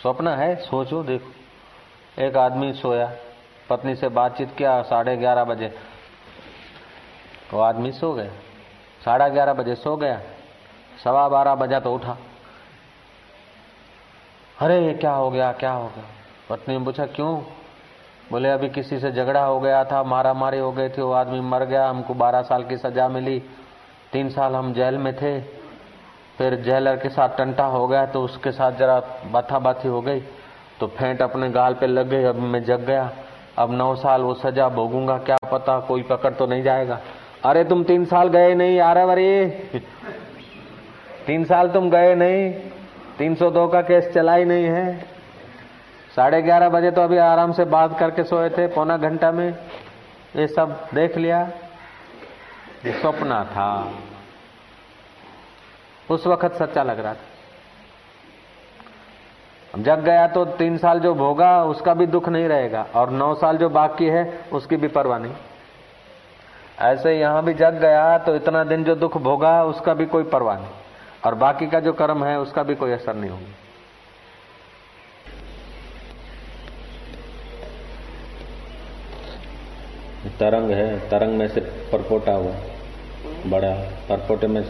स्वप्न 0.02 0.28
है, 0.30 0.56
सोचो, 0.56 1.04
देखो। 1.04 2.22
एक 2.22 2.38
आदमी 2.38 2.74
सोया, 2.74 3.12
पत्नी 3.70 3.96
से 3.96 4.10
बातचीत 4.12 4.56
किया, 4.58 4.82
साढ़े 4.84 5.16
ग्यारह 5.18 5.44
बजे। 5.44 5.74
वो 7.54 7.62
आदमी 7.62 7.92
सो 7.92 8.14
गया, 8.14 8.32
साढ़े 9.02 9.30
ग्यारह 9.30 9.54
बजे 9.54 9.76
सो 9.76 9.96
गया। 9.98 10.22
सवा 11.04 11.28
बारह 11.30 11.56
बजा 11.56 11.80
तो 11.80 11.94
उठा। 11.94 12.18
अरे, 14.58 14.80
ये 14.86 14.94
क्या 14.94 15.12
हो 15.12 15.30
गया, 15.32 15.52
क्या 15.52 15.72
हो 15.72 15.88
गया? 15.88 16.04
पत्नी 16.50 16.78
ने 16.78 16.84
पूछा, 16.86 17.06
क्यों? 17.06 17.36
बोले, 18.32 18.50
अभी 18.50 18.70
किसी 18.70 19.00
से 19.00 19.12
झगड़ा 19.12 19.44
हो 19.44 19.60
गया 19.60 19.84
था 19.84 20.04
मारा 20.04 20.34
मारी 20.34 20.60
हो 20.60 20.72
गई 20.72 20.90
थी, 20.90 21.02
वो 21.02 21.12
आदमी 21.12 21.40
मर 21.42 21.64
गया, 21.66 21.88
हमको 21.90 22.14
बारह 22.14 22.42
साल 22.42 22.64
की 22.64 22.78
सजा 22.78 23.08
मिली, 23.08 23.40
तीन 24.14 24.30
साल 24.30 24.56
हम 24.56 24.74
जेल 24.74 24.98
में 24.98 25.14
थे, 25.16 25.40
फिर 26.38 26.56
जेलर 26.56 26.98
के 26.98 27.10
साथ 27.10 27.30
टंटा 27.30 27.66
हो 27.66 27.88
गया 27.88 28.06
तो 28.06 28.22
उसके 28.24 28.52
साथ 28.52 28.72
जरा 28.72 29.00
बाथा 29.32 29.60
बाथी 29.60 29.88
हो 29.88 30.02
गई 30.02 30.20
तो 30.80 30.88
फेंट 30.90 31.22
अपने 31.22 31.50
गाल 31.50 31.74
पे 31.74 31.88
लग 31.88 32.10
गई, 32.10 32.24
अब 32.24 32.36
मैं 32.36 32.64
जग 32.64 32.86
गया। 32.86 33.10
अब 33.58 33.72
नौ 33.72 33.94
साल 33.96 34.22
वो 34.22 34.34
सजा 34.34 34.70
भोगूँगा, 34.70 35.18
क्या 35.20 35.38
पता, 35.52 35.80
कोई 35.80 36.04
पकड़ 36.04 36.34
तो 36.34 36.46
नहीं 36.46 36.64
जाएगा। 36.64 37.00
अरे, 37.46 37.64
तुम 37.64 37.84
तीन 37.84 38.06
साल 38.06 38.28
गए 38.28 38.54
नहीं 38.56 38.80
आ 38.80 38.92
रहे 38.94 39.04
वरी 39.04 39.82
तीन 41.28 41.44
साल 41.44 41.70
तुम 41.70 41.90
गए 41.90 42.16
नहीं, 42.16 42.54
तीन 43.18 43.36
सौ 43.36 43.50
दो 43.52 43.68
का 43.68 43.82
केस 43.82 44.12
चला 44.14 44.34
ही 44.36 44.46
नहीं 44.46 44.66
है। 44.66 45.06
साढ़े 46.16 46.42
ग्यारह 46.42 46.70
बजे 46.70 46.92
तो 46.92 47.02
अभी 47.02 47.18
आराम 47.18 47.52
से 47.52 47.66
बात 47.66 48.00
करके 48.00 48.24
सोए 48.24 48.50
थे, 48.50 48.68
पौना 48.68 48.98
घंटा 48.98 49.32
में। 49.32 49.58
ये 50.36 50.48
सब 50.48 50.88
देख 50.94 51.18
लिया। 51.18 51.42
ये 52.86 52.92
सपना 52.94 53.44
था। 53.44 53.94
उस 56.12 56.28
वक्त 56.28 56.54
सच्चा 56.54 56.84
लग 56.84 57.00
रहा 57.00 57.14
था। 57.14 57.32
जग 59.80 60.00
गया 60.00 60.28
तो 60.28 60.46
तीन 60.46 60.78
साल 60.78 61.00
जो 61.00 61.14
भोगा, 61.14 61.64
उसका 61.64 61.94
भी 61.94 62.06
दुख 62.06 62.30
नहीं 62.30 62.48
रहेगा। 62.48 62.86
और 62.96 63.10
नौ 63.10 63.34
साल 63.36 63.58
जो 63.58 63.70
बाकी 63.70 64.06
है, 64.06 64.40
उसकी 64.54 64.76
भी 64.76 64.88
परवाह 64.88 65.20
नहीं। 65.20 65.34
ऐसे 66.80 67.14
यहाँ 67.14 67.44
भी 67.44 67.54
जग 67.54 67.74
गया 67.74 68.18
तो 68.18 68.36
इतना 68.36 68.64
दिन 68.64 68.84
जो 68.84 68.96
दुख 68.96 69.18
भोगा, 69.18 69.64
उसका 69.64 69.94
भी 69.94 70.06
कोई 70.06 70.24
परवाह 70.24 70.58
नहीं। 70.58 70.70
और 71.26 71.36
बाकी 71.36 71.68
का 71.68 71.80
जो 71.80 71.94
कर्म 71.94 72.26
है, 72.26 72.40
उसका 72.40 72.64
भी 72.64 72.76
कोई 72.76 72.92
असर 72.92 73.14
नहीं 73.14 73.30
होगा। 73.30 73.54
तरंग 80.40 80.72
है, 80.72 81.10
तरंग 81.10 81.38
में 81.38 81.48
से 81.48 81.60
परपोटा 81.62 82.34
हुआ, 82.34 82.56
बड़ा। 83.46 83.70
परपोटे 84.10 84.48
में 84.48 84.64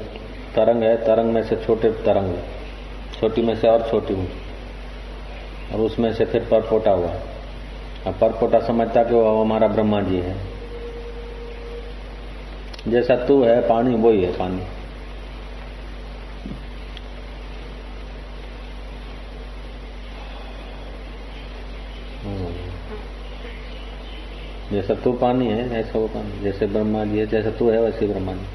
तरंग 0.55 0.83
है, 0.83 0.97
तरंग 0.97 1.33
में 1.33 1.43
से 1.43 1.55
छोटे 1.55 1.91
तरंग 1.91 2.37
छोटी 3.19 3.41
में 3.41 3.55
से 3.55 3.67
और 3.67 3.89
छोटी 3.91 4.13
हुई। 4.13 4.29
और 5.73 5.79
उसमें 5.79 6.13
से 6.13 6.25
फिर 6.25 6.47
परपोटा 6.51 6.91
हुआ। 6.91 7.09
अब 8.07 8.19
परपोटा 8.21 8.59
समझता 8.59 9.03
कि 9.03 9.13
वो 9.13 9.41
हमारा 9.41 9.67
ब्रह्मा 9.67 10.01
जी 10.01 10.17
है। 10.17 10.37
जैसा 12.87 13.15
तू 13.15 13.43
है, 13.43 13.69
पानी 13.69 13.95
वही 13.95 14.23
है 14.23 14.37
पानी। 14.37 14.82
जैसा 24.73 24.93
तू 24.95 25.11
पानी 25.13 25.47
है 25.47 25.79
ऐसा 25.79 25.99
वो 25.99 26.07
पानी 26.07 26.39
जैसे 26.41 26.67
ब्रह्मा 26.67 27.03
जी 27.05 27.19
है, 27.19 27.25
जैसा 27.27 27.49
तू 27.51 27.69
है, 27.69 27.79
वैसे 27.81 28.07
ब्रह्मा 28.07 28.33
जी 28.33 28.45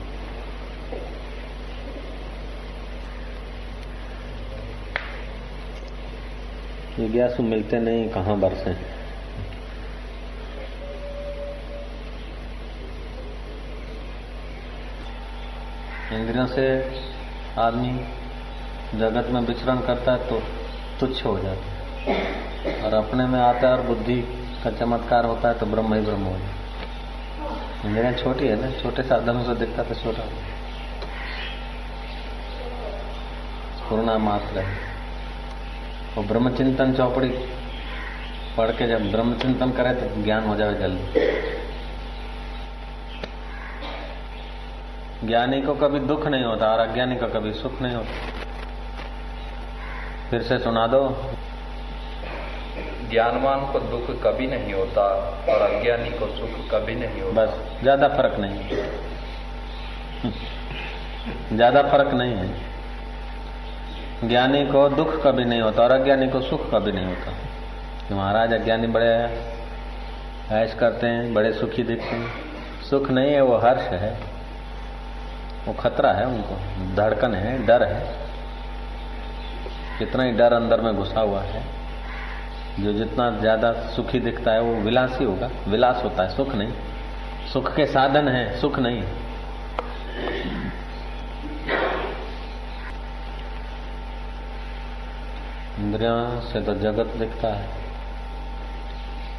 जिज्ञासु 6.99 7.43
मिलते 7.43 7.79
नहीं, 7.81 8.09
कहाँ 8.09 8.39
बरसे? 8.41 8.71
इंद्रियों 16.13 16.47
से 16.47 16.67
आदमी 17.59 17.93
जगत 18.99 19.29
में 19.31 19.41
विचरण 19.41 19.81
करता 19.81 20.13
है 20.13 20.29
तो 20.29 20.41
तुच्छ 21.01 21.25
हो 21.25 21.39
जाता 21.39 21.63
है। 22.03 22.83
और 22.85 22.95
अपने 22.95 23.27
में 23.27 23.39
आता 23.41 23.69
है 23.69 23.73
और 23.75 23.83
बुद्धि 23.87 24.21
का 24.65 24.71
चमत्कार 24.79 25.25
होता 25.25 25.49
है 25.49 25.59
तो 25.59 25.67
ब्रह्म 25.67 25.95
ही 25.95 26.01
ब्रह्म 26.01 26.25
हो 26.25 26.39
जाए 26.39 26.57
इंद्रिया 27.85 28.13
छोटी 28.15 28.47
है 28.47 28.57
ना, 28.63 28.71
छोटे 28.81 29.03
साधनों 29.03 29.45
से 29.45 29.55
दिखता 29.55 29.83
तो 29.83 29.95
छोटा 29.95 30.23
हो 30.23 30.31
पूर्णा 33.89 34.17
मात्र 34.21 34.59
है। 34.59 34.77
वो 36.17 36.23
ब्रह्म 36.23 36.51
चिंतन 36.57 36.93
चौपड़ी 36.95 37.29
पढ़ 38.57 38.71
के 38.71 38.87
जब 38.87 39.11
ब्रह्मचिंतन 39.13 39.71
करे 39.73 39.93
तो 39.95 40.23
ज्ञान 40.23 40.45
हो 40.45 40.57
जाए 40.57 40.75
जल्दी। 40.75 41.27
ज्ञानी 45.27 45.61
को 45.63 45.75
कभी 45.75 46.01
दुख 46.01 46.27
नहीं 46.27 46.45
होता 46.45 46.67
और 46.67 46.81
अज्ञानी 46.81 47.17
को 47.17 47.27
कभी 47.29 47.53
सुख 47.53 47.81
नहीं 47.83 47.95
होता। 47.95 48.13
फिर 50.31 50.43
से 50.43 50.59
सुना 50.59 50.87
दो। 50.87 51.01
ज्ञानवान 53.11 53.61
को 53.73 53.81
दुख 53.81 54.11
कभी 54.23 54.47
नहीं 54.47 54.75
होता 54.75 55.03
और 55.49 55.63
अज्ञानी 55.63 56.11
को 56.11 56.27
सुख 56.27 56.71
कभी 56.71 56.95
नहीं 56.95 57.23
होता। 57.23 57.45
बस, 57.45 57.81
ज़्यादा 57.81 58.09
फ़र्क 58.09 58.39
नहीं। 58.39 58.59
ज़्यादा 61.53 61.83
फ़र्क 61.83 62.15
नहीं 62.15 62.35
है। 62.35 64.29
ज्ञानी 64.29 64.65
को 64.67 64.89
दुख 64.89 65.23
कभी 65.23 65.45
नहीं 65.45 65.61
होता 65.61 65.83
और 65.83 65.91
अज्ञानी 65.91 66.29
को 66.29 66.41
सुख 66.41 66.71
कभी 66.71 66.93
नहीं 66.93 67.07
होता। 67.07 68.17
महाराज, 68.17 68.53
अज्ञानी 68.53 68.87
बड़े 68.87 69.07
ऐश 70.53 70.75
करते 70.75 71.07
हैं, 71.07 71.35
बड़े 71.35 71.53
सुखी 71.53 71.83
दिखते 71.83 72.17
हैं। 72.17 72.31
सुख 72.91 73.11
नहीं 73.11 73.33
है, 73.33 73.41
वो 73.41 73.57
हर्ष 73.57 73.83
है। 73.83 74.19
वो 75.67 75.73
खतरा 75.73 76.13
है 76.13 76.27
उनको। 76.27 76.57
धड़कन 76.95 77.35
है, 77.35 77.67
डर 77.67 77.83
है। 77.83 78.01
कितना 79.99 80.23
ही 80.23 80.33
डर 80.33 80.53
अंदर 80.53 80.81
में 80.81 80.97
घुसा 80.97 81.21
हुआ 81.21 81.43
है। 81.43 81.78
जो 82.79 82.93
जितना 82.93 83.31
ज़्यादा 83.31 83.73
सुखी 83.97 84.21
दिखता 84.21 84.53
है, 84.53 84.61
वो 84.61 84.75
विलासी 84.75 85.25
होगा। 85.25 85.51
विलास 85.69 86.03
होता 86.05 86.23
है, 86.23 86.37
सुख 86.37 86.55
नहीं। 86.55 86.73
सुख 87.53 87.75
के 87.77 87.87
साधन 87.87 88.29
है, 88.29 88.61
सुख 88.61 88.79
नहीं। 88.79 89.03
इंद्रिया 95.79 96.41
से 96.43 96.61
तो 96.61 96.75
जगत 96.75 97.15
दिखता 97.17 97.49
है। 97.49 97.67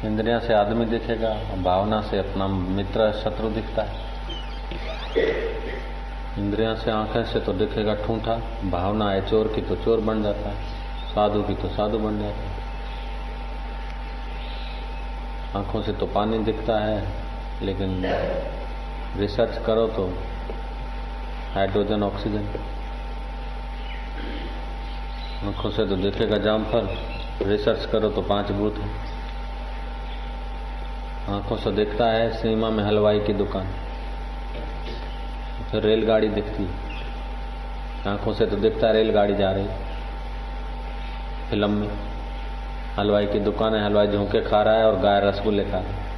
इंद्रिया 0.04 0.38
से 0.38 0.54
आदमी 0.54 0.84
दिखेगा, 0.84 1.32
भावना 1.62 2.00
से 2.00 2.18
अपना 2.18 2.46
मित्र, 2.46 3.10
शत्रु 3.14 3.50
दिखता 3.50 3.82
है। 3.82 4.08
इंद्रिया 6.38 6.74
से 6.74 6.90
आँखें 6.90 7.24
से 7.24 7.40
तो 7.40 7.52
दिखेगा 7.52 7.94
ठूठा, 7.96 8.40
भावना 8.64 9.10
है, 9.10 9.28
चोर 9.28 9.52
की 9.54 9.60
तो 9.60 9.76
चोर 9.76 10.00
बन 10.00 10.22
जाता 10.22 10.48
है, 10.48 10.54
साधु 11.08 11.42
की 11.42 11.54
तो 11.54 11.68
साधु 11.68 11.98
बन 11.98 12.18
जाता 12.18 12.48
है। 12.48 12.59
आँखों 15.56 15.82
से 15.82 15.92
तो 15.92 16.06
पानी 16.06 16.38
दिखता 16.38 16.78
है, 16.78 17.02
लेकिन 17.62 18.02
रिसर्च 19.16 19.56
करो 19.66 19.86
तो 19.86 20.04
हाइड्रोजन, 21.54 22.02
ऑक्सीजन। 22.02 22.46
आँखों 25.46 25.70
से 25.70 25.86
तो 25.86 25.96
देखेगा 25.96 26.38
जामफल 26.38 26.88
रिसर्च 27.42 27.86
करो 27.92 28.08
तो 28.08 28.22
पाँच 28.22 28.50
भूत 28.52 28.78
है। 28.78 28.88
आँखों 31.28 31.56
से 31.56 31.72
दिखता 31.72 32.06
है 32.06 32.30
सीमा 32.32 32.70
में 32.70 32.82
हलवाई 32.84 33.20
की 33.20 33.32
दुकान। 33.32 33.66
फिर 35.70 35.82
रेलगाड़ी 35.82 36.28
दिखती 36.28 36.68
आँखों 38.08 38.32
से 38.34 38.46
तो 38.46 38.56
दिखता 38.56 38.86
है 38.86 38.92
रेलगाड़ी 38.92 39.34
जा 39.34 39.50
रही 39.52 39.66
फ़िल्म 41.50 41.70
में। 41.70 42.09
हलवाई 42.98 43.26
की 43.26 43.40
दुकान 43.40 43.74
है, 43.74 43.84
हलवाई 43.84 44.06
झोंके 44.06 44.40
खा 44.40 44.62
रहा 44.62 44.74
है 44.74 44.86
और 44.86 44.98
गाय 45.00 45.20
रसगुल्ले 45.20 45.64
खा 45.64 45.78
रहा 45.78 45.78
है। 45.78 46.08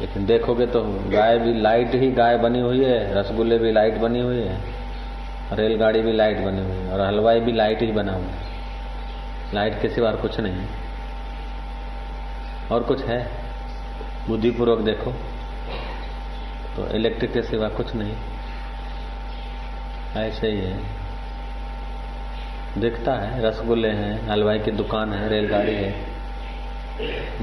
लेकिन 0.00 0.24
देखोगे 0.26 0.66
तो 0.66 0.82
गाय 1.10 1.38
भी 1.38 1.52
लाइट 1.54 1.94
ही 1.94 2.10
गाय 2.12 2.36
बनी 2.38 2.60
हुई 2.60 2.84
है, 2.84 3.14
रसगुल्ले 3.14 3.58
भी 3.58 3.72
लाइट 3.72 3.98
बनी 3.98 4.20
हुई 4.20 4.40
है, 4.40 4.56
रेलगाड़ी 5.52 6.00
भी 6.00 6.12
लाइट 6.12 6.38
बनी 6.38 6.60
हुई 6.60 6.76
है 6.76 6.92
और 6.92 7.00
हलवाई 7.00 7.40
भी 7.40 7.52
लाइट 7.52 7.82
ही 7.82 7.90
बना 7.92 8.12
हुआ 8.12 8.24
है। 8.24 8.50
लाइट 9.54 9.80
के 9.82 9.88
सिवा 9.88 10.12
कुछ 10.12 10.38
नहीं 10.40 10.66
और 12.72 12.82
कुछ 12.82 13.04
है? 13.04 13.26
बुद्धिपूर्वक 14.28 14.78
देखो 14.78 15.12
तो 16.76 16.86
इलेक्ट्रिक 16.96 17.32
के 17.32 17.42
सिवा 17.42 17.68
कुछ 17.68 17.94
नहीं। 17.94 18.14
ऐसे 20.16 20.50
ही 20.50 20.58
है। 20.58 20.78
दिखता 22.78 23.12
है, 23.14 23.42
रसगुल्ले 23.42 23.88
हैं, 23.88 24.28
हलवाई 24.28 24.58
की 24.58 24.70
दुकान 24.70 25.12
है, 25.12 25.28
रेलगाड़ी 25.28 25.74
है। 25.74 26.12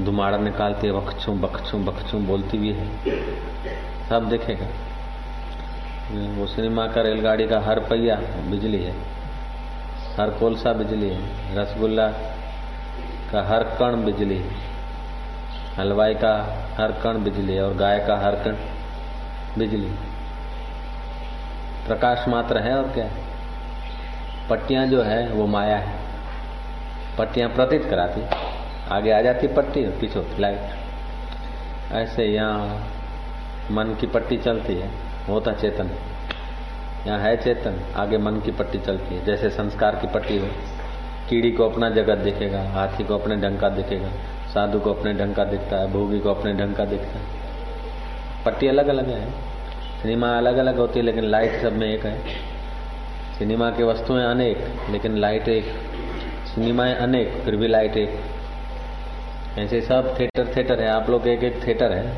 धुमाड़ा 0.04 0.38
निकालती 0.38 0.86
है, 0.86 0.92
बखचू 0.92 1.32
बखचू 1.32 1.78
बखचू 1.78 2.18
बोलती 2.18 2.58
भी 2.58 2.72
है। 2.72 2.86
सब 4.08 4.28
देखेगा। 4.28 4.66
वो 6.34 6.46
सिनेमा 6.46 6.86
का 6.86 7.02
रेलगाड़ी 7.02 7.46
का 7.46 7.60
हर 7.60 7.80
पहिया 7.80 8.16
बिजली 8.50 8.82
है। 8.82 8.92
हर 10.20 10.30
कोलसा 10.30 10.72
बिजली 10.72 11.08
है। 11.08 11.56
रसगुल्ला 11.56 12.08
का 13.32 13.42
हर 13.42 13.62
कण 13.64 14.04
बिजली 14.04 14.38
है। 14.38 14.50
हलवाई 15.78 16.14
का 16.14 16.34
हर 16.78 16.92
कण 16.92 17.24
बिजली 17.24 17.54
है 17.54 17.62
और 17.62 17.74
गाय 17.74 17.98
का 17.98 18.16
हर 18.16 18.34
कण 18.34 18.56
बिजली 19.58 19.90
प्रकाश 21.86 22.24
मात्र 22.28 22.58
है 22.58 22.76
और 22.76 22.84
क्या 22.84 23.04
है? 23.04 23.19
पट्टियाँ 24.50 24.86
जो 24.86 25.02
है, 25.02 25.28
वो 25.28 25.46
माया 25.46 25.76
है। 25.76 25.98
पट्टियाँ 27.18 27.50
प्रतीत 27.50 27.84
कराती। 27.84 28.22
आगे 28.92 29.12
आ 29.12 29.20
जाती 29.20 29.46
पट्टी 29.46 29.84
और 29.84 29.92
पीछे 29.92 30.36
लाइट। 30.38 30.60
ऐसे 31.92 32.24
यहाँ 32.24 32.86
मन 33.70 33.84
की 34.00 34.06
पट्टी 34.06 34.36
चलती 34.36 34.74
है। 34.74 34.90
होता 35.28 35.52
चेतन। 35.52 35.90
यहाँ 37.06 37.18
है 37.18 37.36
चेतन। 37.36 37.94
आगे 37.96 38.18
मन 38.18 38.40
की 38.40 38.50
पट्टी 38.50 38.78
चलती 38.78 39.14
है। 39.14 39.24
जैसे 39.24 39.50
संस्कार 39.50 39.96
की 39.96 40.06
पट्टी 40.06 40.38
हो। 40.38 40.46
कीड़ी 41.30 41.50
को 41.50 41.68
अपना 41.68 41.90
जगत 41.90 42.18
दिखेगा। 42.18 42.62
हाथी 42.62 43.04
को 43.04 43.18
अपने 43.18 43.36
ढंग 43.36 43.58
का 43.58 43.68
दिखेगा। 43.68 44.08
साधु 44.54 44.80
को 44.80 44.94
अपने 44.94 45.14
ढंग 45.14 45.34
का 45.34 45.44
दिखता 45.44 45.76
है। 45.76 45.92
भोगी 45.92 46.18
को 46.18 46.30
अपने 46.30 46.54
ढंग 46.54 46.74
का 46.74 46.84
दिखता 46.84 47.18
है। 47.18 47.24
पट्टी 48.44 48.66
अलग 48.66 48.88
अलग 48.88 49.08
है। 49.08 49.30
सिनेमा 50.02 50.38
अलग 50.38 50.56
अलग 50.56 50.76
होती 50.76 50.98
है, 50.98 51.04
लेकिन 51.04 51.24
लाइट 51.24 51.62
सब 51.62 51.72
में 51.72 51.88
एक 51.88 52.06
है। 52.06 52.59
सिनेमा 53.40 53.70
की 53.70 53.82
वस्तुएँ 53.82 54.24
अनेक, 54.24 54.58
लेकिन 54.90 55.16
लाइट 55.16 55.48
एक 55.48 55.64
सिनेमाएँ 56.46 56.94
अनेक, 56.94 57.32
फिर 57.44 57.56
भी 57.56 57.68
लाइट। 57.68 57.96
एक 57.96 58.20
ऐसे 59.58 59.80
सब 59.80 60.16
थिएटर 60.20 60.56
थिएटर 60.56 60.80
है। 60.80 60.88
आप 60.88 61.10
लोग 61.10 61.28
एक 61.28 61.44
एक 61.44 61.66
थिएटर 61.66 61.92
है। 61.92 62.16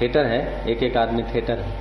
थिएटर 0.00 0.26
है 0.26 0.68
एक 0.68 0.82
एक 0.82 0.96
आदमी 0.96 1.22
थिएटर 1.22 1.58
है। 1.58 1.72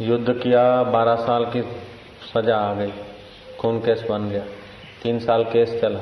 युद्ध 0.00 0.30
किया, 0.30 0.82
बारह 0.82 1.14
साल 1.14 1.44
की 1.44 1.62
सजा 2.34 2.56
आ 2.56 2.74
गई। 2.74 2.92
खून 3.60 3.78
केस 3.78 4.02
बन 4.10 4.30
गया। 4.30 4.42
तीन 5.02 5.18
साल 5.18 5.44
केस 5.44 5.80
चला। 5.80 6.00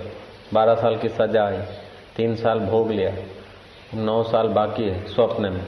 बारह 0.55 0.75
साल 0.75 0.97
की 0.97 1.09
सजा 1.09 1.45
आई। 1.47 1.59
तीन 2.18 2.37
साल 2.37 2.58
भोग 2.58 2.90
लिया। 2.90 3.14
नौ 3.94 4.22
साल 4.22 4.48
बाकी 4.48 4.82
है 4.82 5.06
स्वप्न 5.06 5.42
में। 5.42 5.66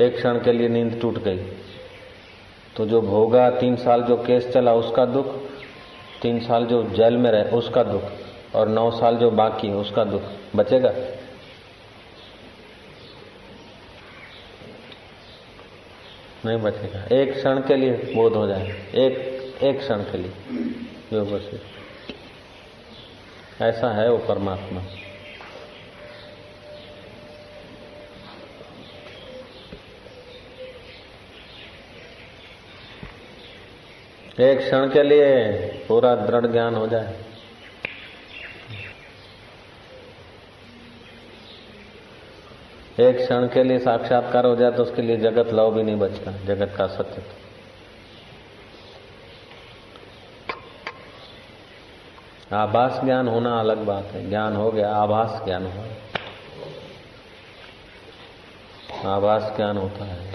एक 0.00 0.14
क्षण 0.14 0.38
के 0.38 0.52
लिए 0.52 0.68
नींद 0.68 0.98
टूट 1.02 1.18
गई। 1.18 1.36
तो 2.76 2.86
जो 2.86 3.00
भोगा, 3.00 3.50
तीन 3.50 3.76
साल 3.76 4.02
जो 4.02 4.16
केस 4.16 4.48
चला 4.48 4.74
उसका 4.74 5.04
दुख, 5.04 5.26
तीन 6.22 6.40
साल 6.40 6.66
जो 6.66 6.82
जेल 6.82 7.16
में 7.16 7.30
रहे 7.30 7.44
उसका 7.44 7.82
दुख, 7.82 8.02
और 8.54 8.68
नौ 8.68 8.90
साल 8.90 9.16
जो 9.16 9.30
बाकी 9.30 9.68
है 9.68 9.74
उसका 9.74 10.04
दुख। 10.04 10.22
बचेगा? 10.56 10.92
नहीं 16.46 16.58
बचेगा। 16.58 17.16
एक 17.16 17.34
क्षण 17.34 17.60
के 17.60 17.76
लिए 17.76 17.90
बोध 17.90 18.32
हो 18.32 18.46
जाए। 18.46 18.68
एक 18.94 19.38
एक 19.62 19.78
क्षण 19.78 19.98
के 19.98 20.18
लिए। 20.18 20.32
जो 21.12 21.24
बचे। 21.24 21.60
ऐसा 23.64 23.90
है 23.90 24.10
वो 24.10 24.18
परमात्मा। 24.18 24.82
एक 34.40 34.58
क्षण 34.58 34.88
के 34.88 35.02
लिए 35.02 35.46
पूरा 35.88 36.14
दृढ़ 36.14 36.46
ज्ञान 36.46 36.74
हो 36.74 36.86
जाए। 36.86 37.14
एक 43.00 43.16
क्षण 43.16 43.46
के 43.46 43.62
लिए 43.62 43.78
साक्षात्कार 43.78 44.46
हो 44.46 44.56
जाए 44.56 44.70
तो 44.70 44.82
उसके 44.82 45.02
लिए 45.02 45.16
जगत 45.16 45.52
लव 45.52 45.74
भी 45.74 45.82
नहीं 45.82 45.96
बचता, 45.96 46.32
जगत 46.32 46.74
का 46.76 46.86
सत्य। 46.86 47.22
आभास 52.52 53.00
ज्ञान 53.04 53.28
होना 53.28 53.58
अलग 53.60 53.78
बात 53.78 54.04
है। 54.04 54.28
ज्ञान 54.28 54.56
हो 54.56 54.70
गया, 54.70 54.92
आभास 54.94 55.44
ज्ञान 55.44 55.66
हुआ 55.66 55.84
आभास 59.14 59.52
ज्ञान 59.56 59.76
होता 59.76 60.04
है। 60.04 60.27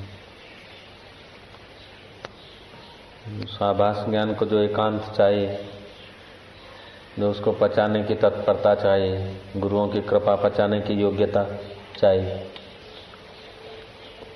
आभास 3.63 4.05
ज्ञान 4.09 4.33
को 4.33 4.45
जो 4.45 4.59
एकांत 4.59 5.13
चाहिए, 5.17 5.57
जो 7.19 7.29
उसको 7.31 7.51
पचाने 7.51 8.03
की 8.03 8.15
तत्परता 8.15 8.73
चाहिए, 8.75 9.35
गुरुओं 9.57 9.87
की 9.87 10.01
कृपा 10.01 10.35
पचाने 10.35 10.79
की 10.81 10.93
योग्यता 10.93 11.43
चाहिए, 11.97 12.37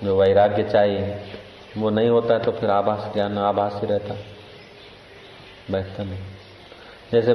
जो 0.04 0.16
वैराग्य 0.20 0.64
चाहिए, 0.64 1.20
वो 1.78 1.90
नहीं 1.90 2.10
होता 2.10 2.34
है 2.34 2.40
तो 2.44 2.52
फिर 2.52 2.70
आभास 2.70 3.14
ज्ञान, 3.14 3.38
आभास 3.38 3.80
ही 3.82 3.88
रहता 3.88 4.16
बैठता 5.72 6.04
नहीं। 6.04 6.20
जैसे 7.12 7.34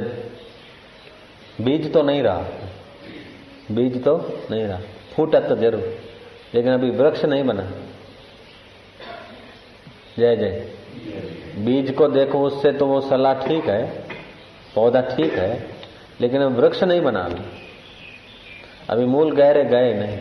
बीज 1.61 1.93
तो 1.93 2.03
नहीं 2.03 2.23
रहा, 2.23 2.45
बीज 3.71 4.03
तो 4.05 4.17
नहीं 4.51 4.65
रहा, 4.65 4.81
फूटा 5.15 5.41
तो 5.41 5.57
ज़रूर, 5.57 5.83
लेकिन 6.55 6.73
अभी 6.73 6.91
वृक्ष 6.93 7.25
नहीं 7.25 7.45
बना। 7.45 7.71
जय 10.19 10.37
जय। 10.37 11.32
बीज 11.57 11.91
को 11.95 12.09
देखो, 12.09 12.43
उससे 12.43 12.73
तो 12.73 12.87
वो 12.87 13.01
सलाह 13.01 13.35
ठीक 13.41 13.67
है, 13.67 13.85
पौधा 14.75 15.01
ठीक 15.09 15.33
है, 15.33 15.67
लेकिन 16.21 16.43
अब 16.43 16.57
वृक्ष 16.57 16.83
नहीं 16.83 17.01
बना 17.01 17.21
अभी 17.21 17.45
अभी 18.91 19.05
मूल 19.07 19.33
गहरे 19.37 19.65
गए 19.65 19.93
नहीं। 19.95 20.19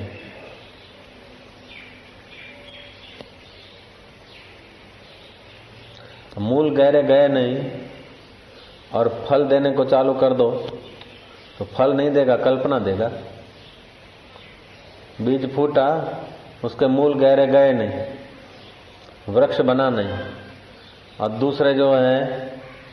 मूल 6.39 6.70
गहरे 6.76 7.02
गए 7.04 7.28
नहीं, 7.28 7.72
और 8.94 9.10
फल 9.30 9.46
देने 9.46 9.72
को 9.72 9.86
चालू 9.86 10.13
कर 10.13 10.34
दो 10.34 10.50
तो 11.60 11.65
फल 11.67 11.94
नहीं 11.94 12.12
देगा, 12.12 12.36
कल्पना 12.36 12.80
देगा। 12.80 13.12
बीज 15.22 15.54
फूटा, 15.56 15.88
उसके 16.63 16.88
मूल 16.88 17.13
गहरे 17.20 17.48
गए 17.48 17.74
नहीं। 17.74 19.34
वृक्ष 19.36 19.60
बना 19.62 19.89
नहीं। 19.89 20.41
और 21.22 21.30
दूसरे 21.30 21.74
जो 21.74 21.94
है 21.94 22.52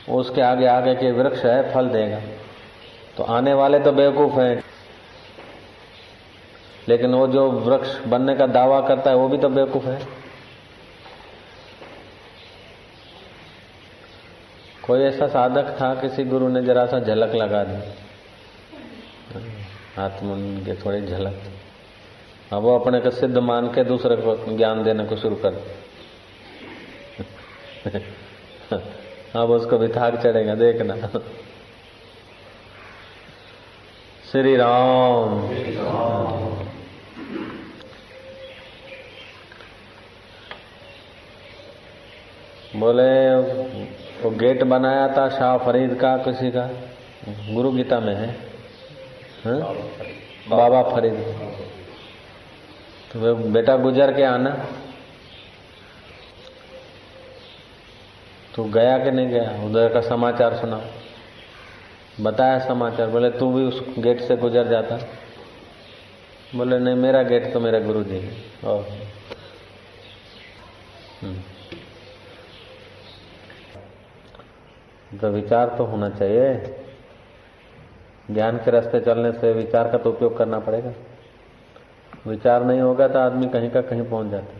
उसके 0.09 0.41
आगे 0.41 0.67
आगे 0.67 0.95
के 0.95 1.13
वृक्ष 1.13 1.45
है, 1.45 1.75
फल 1.75 1.89
देगा। 1.89 2.21
तो 3.17 3.23
आने 3.23 3.55
वाले 3.55 3.81
तो 3.81 3.93
बेवकूफ़ 3.93 4.41
हैं। 4.41 4.63
लेकिन 6.89 7.15
वो 7.15 7.27
जो 7.27 7.51
वृक्ष 7.51 7.99
बनने 7.99 8.35
का 8.35 8.47
दावा 8.47 8.81
करता 8.81 9.11
है, 9.11 9.17
वो 9.17 9.29
भी 9.29 9.39
तो 9.39 9.49
बेवकूफ़ 9.49 9.85
है। 9.85 10.07
कोई 14.87 15.01
ऐसा 15.01 15.29
साधक 15.29 15.81
था, 15.81 15.95
किसी 15.95 16.25
गुरु 16.25 16.49
ने 16.49 16.63
जरा 16.63 16.87
सा 16.87 17.01
झलक 17.01 17.35
लगा 17.35 17.65
दी। 17.65 17.93
आत्मन 19.99 20.63
के 20.65 20.75
थोड़ी 20.75 21.07
झलक। 21.07 21.43
अब 22.53 22.63
वो 22.63 22.79
अपने 22.79 23.01
को 23.01 23.11
सिद्ध 23.11 23.39
मान 23.39 23.69
के 23.69 23.85
दूसरे 23.85 24.17
को 24.17 24.57
ज्ञान 24.57 24.85
देने 24.85 25.05
को 25.05 25.17
शुरू 25.17 25.37
कर 25.37 25.79
अब 29.37 29.51
उसको 29.51 29.79
भी 29.79 29.89
थाक 29.89 30.17
चढ़ेगा, 30.17 30.55
देखना। 30.55 30.97
श्री 34.33 34.57
राम 34.57 35.41
बोले, 42.77 43.35
वो 44.23 44.31
गेट 44.31 44.63
बनाया 44.63 45.09
था 45.17 45.29
शाह 45.29 45.59
फरीद 45.59 45.95
का, 45.95 46.17
किसी 46.17 46.51
का? 46.51 46.71
गुरु 47.29 47.73
गीता 47.73 48.01
में 48.01 48.15
है। 48.15 48.31
हा? 49.45 49.75
बाबा 50.49 50.83
फरीद। 50.83 51.15
तो 53.13 53.35
बेटा 53.35 53.77
गुजर 53.77 54.13
के 54.13 54.23
आना। 54.23 54.67
तू 58.59 58.65
गया 58.67 58.97
कि 58.99 59.11
नहीं 59.11 59.29
गया? 59.29 59.51
उधर 59.65 59.93
का 59.95 60.01
समाचार 60.01 60.55
सुना 60.57 60.81
बताया 62.21 62.59
समाचार। 62.59 63.11
बोले, 63.11 63.31
तू 63.31 63.53
भी 63.53 63.65
उस 63.65 63.83
गेट 63.99 64.21
से 64.21 64.37
गुजर 64.37 64.69
जाता। 64.69 64.97
बोले, 66.57 66.79
नहीं, 66.79 66.95
मेरा 66.97 67.23
गेट 67.23 67.53
तो 67.53 67.61
मेरा 67.61 67.79
गुरु 67.81 68.03
जी 68.05 68.19
है 68.19 68.31
तो 75.13 75.29
विचार 75.31 75.75
तो 75.79 75.85
होना 75.85 76.09
चाहिए। 76.11 76.55
ज्ञान 78.31 78.57
के 78.59 78.71
रास्ते 78.71 79.01
चलने 79.01 79.33
से 79.33 79.53
विचार 79.55 79.91
का 79.93 79.99
तो 79.99 80.11
उपयोग 80.11 80.37
करना 80.39 80.59
पड़ेगा। 80.61 80.93
विचार 82.27 82.65
नहीं 82.65 82.81
होगा 82.81 83.09
तो 83.09 83.19
आदमी 83.19 83.49
कहीं 83.49 83.71
का 83.71 83.81
कहीं 83.83 84.03
पहुँच 84.03 84.31
जाता। 84.31 84.58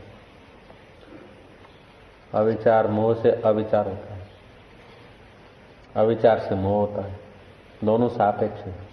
अविचार 2.35 2.87
मोह 2.87 3.15
से 3.15 3.31
अविचार 3.31 3.89
होता 3.89 4.15
है। 4.15 4.27
अविचार 5.97 6.39
से 6.39 6.55
मोह 6.55 6.79
होता 6.81 7.03
है। 7.03 7.19
दोनों 7.85 8.09
सापेक्ष 8.09 8.61
हैं। 8.61 8.89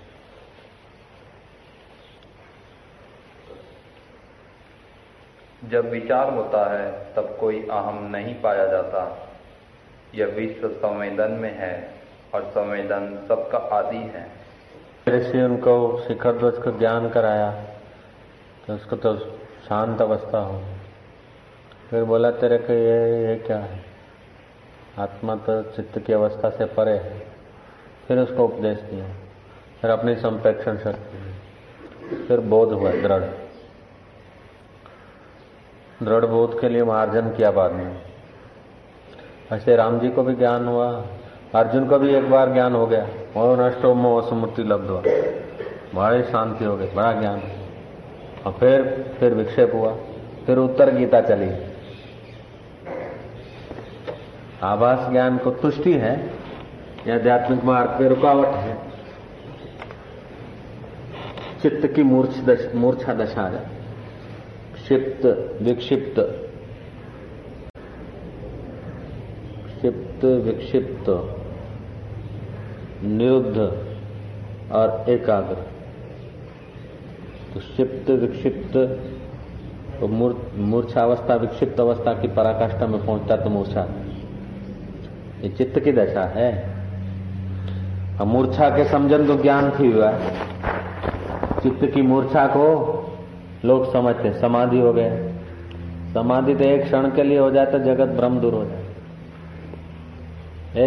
जब 5.69 5.89
विचार 5.89 6.34
होता 6.34 6.63
है 6.74 7.13
तब 7.15 7.38
कोई 7.39 7.62
अहम 7.62 8.04
नहीं 8.12 8.36
पाया 8.36 8.65
जाता। 8.65 9.30
यह 10.15 10.26
विश्व 10.26 10.67
संवेदन 10.69 11.32
में 11.32 11.58
है 11.58 11.74
और 12.34 12.43
संवेदन 12.43 13.26
सबका 13.28 13.58
आदि 13.58 13.98
है। 13.98 14.28
ऋषि 15.10 15.41
उनको 15.41 15.76
शिखर 16.08 16.38
ध्वज 16.38 16.58
को 16.63 16.71
ज्ञान 16.71 17.10
कराया 17.10 17.52
तो 18.67 18.74
उसको 18.74 18.95
तो 18.95 19.17
शांत 19.65 20.02
अवस्था 20.02 20.39
हो 20.39 20.62
फिर 21.89 22.04
बोला, 22.04 22.32
तेरे 22.32 22.58
को 22.58 22.74
ये 22.74 23.28
ये 23.28 23.36
क्या 23.36 23.58
है? 23.58 23.84
आत्मा 25.00 25.36
तो 25.36 25.62
चित्त 25.62 26.00
की 26.00 26.13
अवस्था 26.13 26.50
से 26.50 26.65
परे 26.65 26.91
है। 26.91 27.28
फिर 28.08 28.19
उसको 28.19 28.45
उपदेश 28.45 28.80
दिया। 28.80 29.06
फिर 29.82 29.91
अपनी 29.91 30.15
संप्रेक्षण 30.15 30.78
शक्ति 30.78 32.15
फिर 32.15 32.39
बोध 32.39 32.71
हुआ, 32.71 32.91
दृढ़। 32.91 33.24
दृढ़ 36.04 36.26
बोध 36.26 36.62
के 36.62 36.69
लिए 36.69 36.84
मार्जन 36.84 37.30
किया 37.30 37.52
बाद 37.52 37.71
में। 37.71 38.02
ऐसे 39.52 39.76
राम 39.76 40.00
जी 40.00 40.10
को 40.10 40.24
भी 40.24 40.36
ज्ञान 40.36 40.67
हुआ, 40.67 41.06
अर्जुन 41.56 41.88
को 41.88 42.00
भी 42.00 42.15
एक 42.15 42.30
बार 42.30 42.54
ज्ञान 42.54 42.76
हो 42.76 42.88
गया। 42.88 43.10
और 43.38 43.62
नष्टो 43.62 43.93
मोह 43.93 44.30
स्मृति 44.30 44.63
लब्ध 44.63 44.89
हुआ। 44.89 45.02
बड़ी 45.95 46.24
शांति 46.24 46.65
हो 46.65 46.78
गई 46.78 46.88
बड़ा 46.88 47.13
ज्ञान। 47.13 47.41
और 48.45 48.52
फिर 48.52 49.06
फिर 49.19 49.34
विक्षेप 49.34 49.71
हुआ। 49.74 49.95
फिर 50.45 50.58
उत्तर 50.58 50.95
गीता 50.95 51.21
चली। 51.21 51.75
आभास 54.62 55.12
ज्ञान 55.12 55.38
को 55.38 55.52
तुष्टि 55.52 55.94
है 55.94 56.32
या 57.08 57.15
आध्यात्मिक 57.15 57.63
मार्ग 57.63 57.89
पे 57.89 58.08
रुकावट 58.10 58.48
है? 58.48 58.78
चित्त 61.62 61.88
की 61.88 62.04
मूर्छ 62.04 62.39
दश, 62.39 62.72
मूर्छा 62.76 63.13
दशा 63.13 63.41
है। 63.41 63.70
क्षिप्त 64.74 65.26
विक्षिप्त। 65.62 66.20
क्षिप्त 69.65 70.26
विक्षिप्त। 70.26 71.36
निरुद्ध 73.04 73.58
और 74.72 75.06
एकाग्र। 75.10 75.56
तो 77.54 77.60
क्षिप्त 77.60 78.10
विक्षिप्त 78.10 78.78
तो 80.00 80.08
मूर्छा 80.58 81.02
अवस्था 81.02 81.36
विक्षिप्त 81.36 81.80
अवस्था 81.80 82.13
की 82.13 82.28
पराकाष्ठा 82.28 82.88
में 82.88 83.06
पहुँचता 83.06 83.38
तो 83.38 83.50
मूर्छा। 83.50 83.88
ये 85.46 85.52
चित्त 85.52 85.80
की 85.80 85.92
दशा 85.92 86.24
है। 86.36 86.70
अब 88.20 88.28
मूर्छा 88.28 88.70
के 88.70 88.86
समझन 88.86 89.28
तो 89.28 89.36
ज्ञान 89.36 89.72
थी 89.72 89.92
हुआ। 89.92 90.12
चित्त 91.64 91.86
की 91.86 92.02
मूर्छा 92.02 92.48
को 92.48 92.64
लोग 93.66 93.94
समझते 93.94 94.34
समाधि 94.34 94.80
हो 94.80 94.94
गए। 94.94 95.34
समाधि 96.14 96.56
तो 96.56 96.64
एक 96.64 96.84
क्षण 96.84 97.12
के 97.12 97.24
लिए 97.24 97.40
हो 97.40 97.52
जाए 97.52 97.66
तो 97.66 97.80
जगत 97.80 98.08
भ्रम 98.08 98.40
दूर 98.40 98.54
हो 98.54 98.66
जाए 98.66 98.86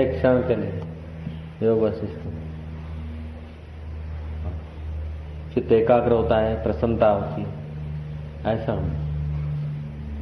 एक 0.01 0.17
क्षण 0.17 0.39
के 0.39 0.57
लिए, 0.57 0.81
योग 1.63 1.83
वशिष्ठ। 1.83 2.19
चित्त 5.55 5.73
एकाग्र 5.73 6.13
होता 6.13 6.39
है, 6.39 6.63
प्रसन्नता 6.63 7.09
होती 7.09 7.43
है। 7.43 7.49
ऐसा। 8.47 8.77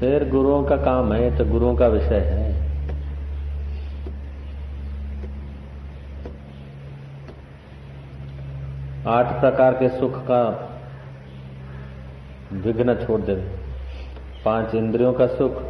फिर 0.01 0.29
गुरुओं 0.31 0.65
का 0.65 0.77
काम 0.77 1.13
है 1.13 1.39
तो 1.39 1.45
गुरुओं 1.45 1.77
का 1.77 1.87
विषय 1.87 2.19
है। 2.19 2.56
आठ 9.09 9.27
प्रकार 9.41 9.75
के 9.75 9.89
सुख 9.89 10.17
का 10.23 10.43
विघ्न 12.53 12.95
छोड़ 12.95 13.21
दे। 13.21 13.35
पाँच 14.45 14.75
इंद्रियों 14.75 15.13
का 15.13 15.27
सुख, 15.27 15.63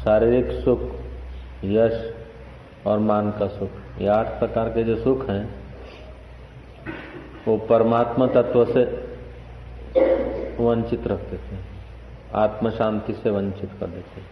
शारीरिक 0.00 0.50
सुख, 0.64 0.80
यश 1.64 2.14
और 2.86 2.98
मान 2.98 3.30
का 3.30 3.46
सुख। 3.48 4.00
ये 4.00 4.08
आठ 4.08 4.26
प्रकार 4.26 4.68
के 4.68 4.84
जो 4.84 4.96
सुख 4.96 5.28
हैं, 5.30 5.54
वो 7.48 7.56
परमात्मा 7.56 8.26
तत्व 8.26 8.64
से 8.64 8.84
वंचित 10.60 11.06
रख 11.06 11.20
देते 11.20 11.54
हैं 11.54 11.64
आत्म 12.34 12.70
शांति 12.70 13.12
से 13.12 13.30
वंचित 13.30 13.70
कर 13.80 13.86
देते 13.86 14.20
हैं 14.20 14.28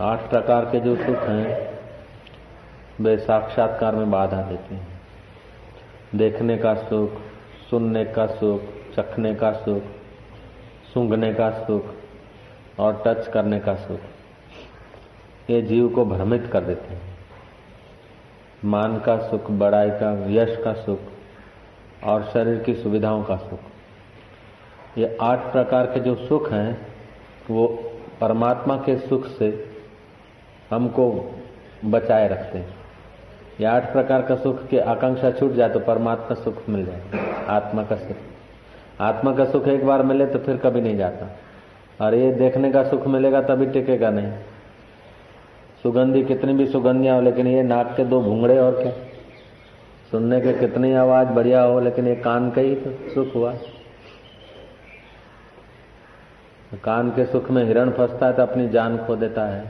आठ 0.00 0.30
प्रकार 0.30 0.64
के 0.64 0.80
जो 0.80 0.96
सुख 0.96 1.28
हैं, 1.28 1.78
वे 3.00 3.16
साक्षात्कार 3.18 3.96
में 3.96 4.10
बाधा 4.10 4.42
देते 4.42 4.74
हैं। 4.74 4.99
देखने 6.14 6.56
का 6.56 6.74
सुख, 6.74 7.10
सुनने 7.70 8.04
का 8.04 8.26
सुख, 8.26 8.60
चखने 8.96 9.34
का 9.34 9.52
सुख, 9.52 9.82
सूंघने 10.94 11.34
का 11.34 11.50
सुख 11.50 11.84
और 12.78 13.02
टच 13.06 13.28
करने 13.28 13.60
का 13.60 13.74
सुख। 13.74 14.00
ये 15.50 15.62
जीव 15.62 15.88
को 15.88 16.04
भ्रमित 16.04 16.46
कर 16.46 16.60
देते 16.60 16.94
हैं। 16.94 17.18
मान 18.64 18.98
का 18.98 19.18
सुख, 19.18 19.50
बड़ाई 19.50 19.90
का 19.90 20.26
यश 20.30 20.58
का 20.64 20.72
सुख 20.72 20.98
और 22.04 22.24
शरीर 22.24 22.62
की 22.62 22.74
सुविधाओं 22.74 23.24
का 23.24 23.36
सुख। 23.36 23.60
ये 24.98 25.18
आठ 25.20 25.52
प्रकार 25.52 25.86
के 25.86 26.00
जो 26.00 26.14
सुख 26.14 26.52
हैं, 26.52 26.86
वो 27.50 27.66
परमात्मा 28.20 28.76
के 28.76 28.98
सुख 28.98 29.26
से 29.26 29.76
हमको 30.70 31.34
बचाए 31.84 32.28
रखते 32.28 32.58
हैं। 32.58 32.79
ये 33.60 33.66
आठ 33.66 33.92
प्रकार 33.92 34.22
का 34.22 34.34
सुख 34.36 34.66
की 34.68 34.78
आकांक्षा 34.78 35.30
छूट 35.30 35.52
जाए 35.52 35.68
तो 35.68 35.80
परमात्मा 35.80 36.34
सुख 36.34 36.68
मिल 36.68 36.84
जाए, 36.86 37.00
आत्मा 37.48 37.82
का 37.82 37.96
सुख। 37.96 38.16
आत्मा 39.00 39.32
का 39.34 39.44
सुख 39.44 39.66
एक 39.68 39.84
बार 39.86 40.02
मिले 40.02 40.26
तो 40.26 40.38
फिर 40.38 40.56
कभी 40.56 40.80
नहीं 40.80 40.96
जाता। 40.96 41.26
और 42.00 42.14
ये 42.14 42.30
देखने 42.32 42.70
का 42.72 42.82
सुख 42.82 43.06
मिलेगा 43.06 43.40
तभी 43.42 43.66
टिकेगा 43.66 44.10
नहीं। 44.10 44.32
सुगंधी 45.82 46.22
कितनी 46.24 46.52
भी 46.52 46.66
सुगंधियाँ 46.66 47.14
हो, 47.16 47.22
लेकिन 47.22 47.46
ये 47.46 47.62
नाक 47.62 47.94
के 47.96 48.04
दो 48.04 48.20
भूंगड़े 48.20 48.58
और 48.58 48.82
क्या? 48.82 48.92
सुनने 50.10 50.40
के 50.40 50.52
कितनी 50.52 50.92
आवाज़ 50.94 51.28
बढ़िया 51.28 51.62
हो, 51.62 51.80
लेकिन 51.80 52.06
ये 52.08 52.14
कान 52.16 52.50
का 52.50 52.60
ही 52.60 52.74
तो 52.74 52.90
सुख 53.14 53.34
हुआ। 53.34 53.52
कान 56.84 57.10
के 57.10 57.24
सुख 57.26 57.50
में 57.50 57.62
हिरण 57.64 57.90
फंसता 57.90 58.26
है 58.26 58.32
तो 58.32 58.42
अपनी 58.42 58.68
जान 58.68 58.96
खो 58.98 59.16
देता 59.16 59.44
है। 59.46 59.64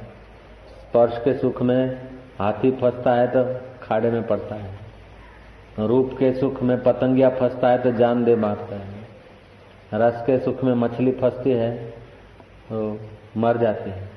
स्पर्श 0.81 1.19
के 1.19 1.35
सुख 1.35 1.63
में 1.63 2.11
हाथी 2.39 2.71
फंसता 2.71 3.15
है 3.15 3.27
तो 3.27 3.45
खाड़े 3.91 4.11
में 4.11 4.27
पड़ता 4.27 4.55
है। 4.55 5.87
रूप 5.87 6.11
के 6.19 6.33
सुख 6.33 6.63
में 6.63 6.83
पतंगिया 6.83 7.29
फंसता 7.31 7.69
है 7.69 7.83
तो 7.83 7.93
जान 7.93 8.25
दे 8.25 8.37
मारता 8.37 8.77
है। 8.77 8.99
रस 9.95 10.23
के 10.27 10.39
सुख 10.39 10.65
में 10.65 10.75
मछली 10.75 11.13
फंसती 11.13 11.51
है 11.51 11.71
तो 12.69 12.99
मर 13.37 13.57
जाती 13.57 13.91
है। 13.91 14.09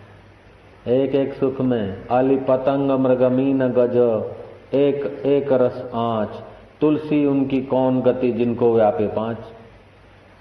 एक 0.97 1.15
एक 1.15 1.33
सुख 1.33 1.62
में 1.62 2.07
अली 2.07 2.36
पतंग 2.38 2.91
मृगमीन 2.91 3.67
गज, 3.67 3.97
एक 4.73 5.05
एक 5.25 5.51
रस 5.53 5.91
आँच। 5.93 6.29
तुलसी 6.81 7.25
उनकी 7.25 7.62
कौन 7.62 8.01
गति 8.01 8.31
जिनको 8.31 8.73
व्यापे 8.75 9.07
पाँच। 9.07 9.38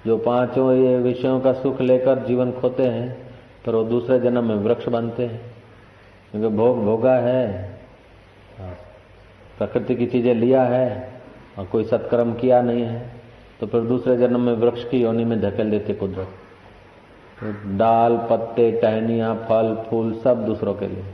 जो 0.06 0.16
पाँचों 0.18 0.72
ये 0.74 0.96
विषयों 0.98 1.40
का 1.40 1.52
सुख 1.52 1.80
लेकर 1.80 2.18
जीवन 2.18 2.52
खोते 2.52 2.82
हैं, 2.82 3.10
पर 3.66 3.74
वो 3.74 3.84
दूसरे 3.84 4.18
जन्म 4.20 4.44
में 4.44 4.56
वृक्ष 4.56 4.88
बनते 4.88 5.26
हैं। 5.26 5.40
क्योंकि 6.32 6.56
भोग 6.56 6.84
भोगा 6.84 7.14
है। 7.14 7.80
प्रकृति 9.58 9.94
की 9.94 10.06
चीज़ें 10.08 10.34
लिया 10.34 10.62
है 10.64 10.86
और 11.58 11.66
कोई 11.66 11.84
सत्कर्म 11.86 12.32
किया 12.34 12.60
नहीं 12.62 12.84
है 12.84 13.00
तो 13.60 13.66
फिर 13.66 13.80
दूसरे 13.86 14.16
जन्म 14.18 14.40
में 14.40 14.52
वृक्ष 14.56 14.84
की 14.90 15.02
योनि 15.02 15.24
में 15.24 15.40
धकेल 15.40 15.70
देते 15.70 15.94
कुदरत। 15.94 16.28
तो 17.40 17.52
दाल, 17.78 18.16
पत्ते, 18.30 18.70
टहनिया, 18.72 19.34
फल, 19.42 19.74
फूल 19.88 20.12
सब 20.20 20.44
दूसरों 20.46 20.74
के 20.74 20.86
लिए। 20.88 21.04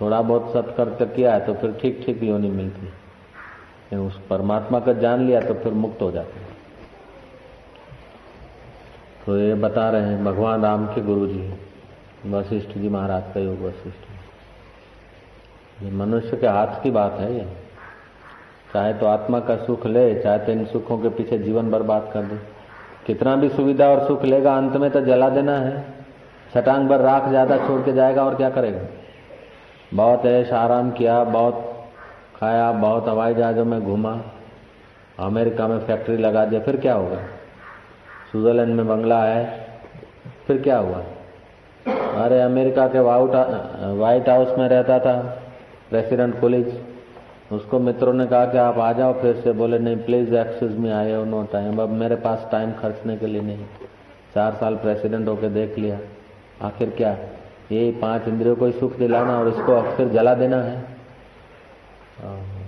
थोड़ा 0.00 0.20
बहुत 0.22 0.52
सत्कर्त 0.52 1.02
किया 1.14 1.32
है 1.34 1.46
तो 1.46 1.54
फिर 1.54 1.72
ठीक 1.82 2.02
ठीक 2.06 2.22
योनि 2.22 2.48
मिलती 2.50 2.86
है। 3.90 3.98
उस 3.98 4.20
परमात्मा 4.30 4.80
का 4.80 4.92
जान 4.94 5.26
लिया 5.26 5.40
तो 5.40 5.54
फिर 5.54 5.72
मुक्त 5.74 6.02
हो 6.02 6.10
जाते 6.10 6.46
तो 9.26 9.38
ये 9.38 9.54
बता 9.56 9.88
रहे 9.90 10.02
हैं 10.02 10.24
भगवान 10.24 10.62
राम 10.62 10.86
के 10.86 11.00
गुरु 11.04 11.26
जी 11.26 11.52
वशिष्ठ 12.28 12.78
जी 12.78 12.88
महाराज 12.88 13.32
का 13.34 13.40
योग 13.40 13.62
वशिष्ठ। 13.62 14.07
ये 15.82 15.90
मनुष्य 15.90 16.36
के 16.36 16.46
हाथ 16.46 16.82
की 16.82 16.90
बात 16.90 17.16
है 17.20 17.34
ये। 17.34 17.46
चाहे 18.72 18.92
तो 18.94 19.06
आत्मा 19.06 19.40
का 19.40 19.56
सुख 19.56 19.86
ले, 19.86 20.14
चाहे 20.14 20.38
तो 20.38 20.52
इन 20.52 20.64
सुखों 20.64 20.98
के 20.98 21.08
पीछे 21.08 21.38
जीवन 21.38 21.70
बर्बाद 21.70 22.10
कर 22.12 22.22
दे। 22.22 22.38
कितना 23.06 23.34
भी 23.36 23.48
सुविधा 23.48 23.88
और 23.88 24.06
सुख 24.08 24.24
लेगा, 24.24 24.56
अंत 24.56 24.76
में 24.76 24.90
तो 24.90 25.00
जला 25.00 25.28
देना 25.28 25.56
है। 25.56 25.84
छटांग 26.54 26.88
भर 26.88 27.00
राख 27.00 27.28
ज़्यादा 27.28 27.56
छोड़ 27.58 27.80
के 27.82 27.92
जाएगा 27.92 28.24
और 28.24 28.34
क्या 28.34 28.50
करेगा? 28.50 28.80
बहुत 29.94 30.26
ऐश, 30.26 30.52
आराम 30.52 30.90
किया, 30.90 31.22
बहुत 31.24 31.64
खाया, 32.36 32.70
बहुत 32.72 33.08
हवाई 33.08 33.34
जहाजों 33.34 33.64
में 33.64 33.80
घूमा। 33.82 34.18
अमेरिका 35.18 35.68
में 35.68 35.78
फैक्ट्री 35.78 36.16
लगा 36.16 36.44
दिया, 36.44 36.60
फिर 36.60 36.76
क्या 36.76 36.94
होगा? 36.94 37.16
स्विट्जरलैंड 38.30 38.74
में 38.74 38.88
बंगला 38.88 39.22
है, 39.24 39.44
फिर 40.46 40.62
क्या 40.62 40.78
हुआ? 40.78 41.02
अरे 42.24 42.40
अमेरिका 42.40 42.86
के 42.88 43.00
वाउट 43.00 43.34
व्हाइट 43.96 44.28
हाउस 44.28 44.58
में 44.58 44.68
रहता 44.68 44.98
था। 44.98 45.44
प्रेसिडेंट 45.90 46.40
पुलिस 46.40 46.66
उसको 47.52 47.78
मित्रों 47.78 48.12
ने 48.12 48.26
कहा 48.26 48.44
कि 48.46 48.58
आप 48.58 48.78
आ 48.78 48.92
जाओ, 48.92 49.12
फिर 49.20 49.36
से 49.36 49.52
बोले, 49.52 49.78
नहीं 49.78 49.96
प्लीज़ 49.96 50.34
एक्सक्यूज 50.34 50.76
में 50.76 50.92
आए 50.92 51.10
हैव 51.10 51.24
नो 51.24 51.42
टाइम 51.52 51.80
अब 51.82 51.90
मेरे 51.90 52.16
पास 52.16 52.46
टाइम 52.52 52.72
खर्चने 52.72 53.16
के 53.16 53.26
लिए 53.26 53.40
नहीं। 53.42 53.64
चार 54.34 54.54
साल 54.54 54.74
प्रेसिडेंट 54.76 55.28
होके 55.28 55.48
देख 55.48 55.78
लिया। 55.78 55.98
आखिर 56.62 56.90
क्या? 56.90 57.16
ये 57.72 57.90
पाँच 58.02 58.28
इंद्रियों 58.28 58.56
को 58.56 58.66
ही 58.66 58.72
सुख 58.72 58.96
दिलाना 58.96 59.38
और 59.38 59.48
इसको 59.48 59.80
फिर 59.96 60.08
जला 60.08 60.34
देना 60.34 60.56
है। 60.56 60.84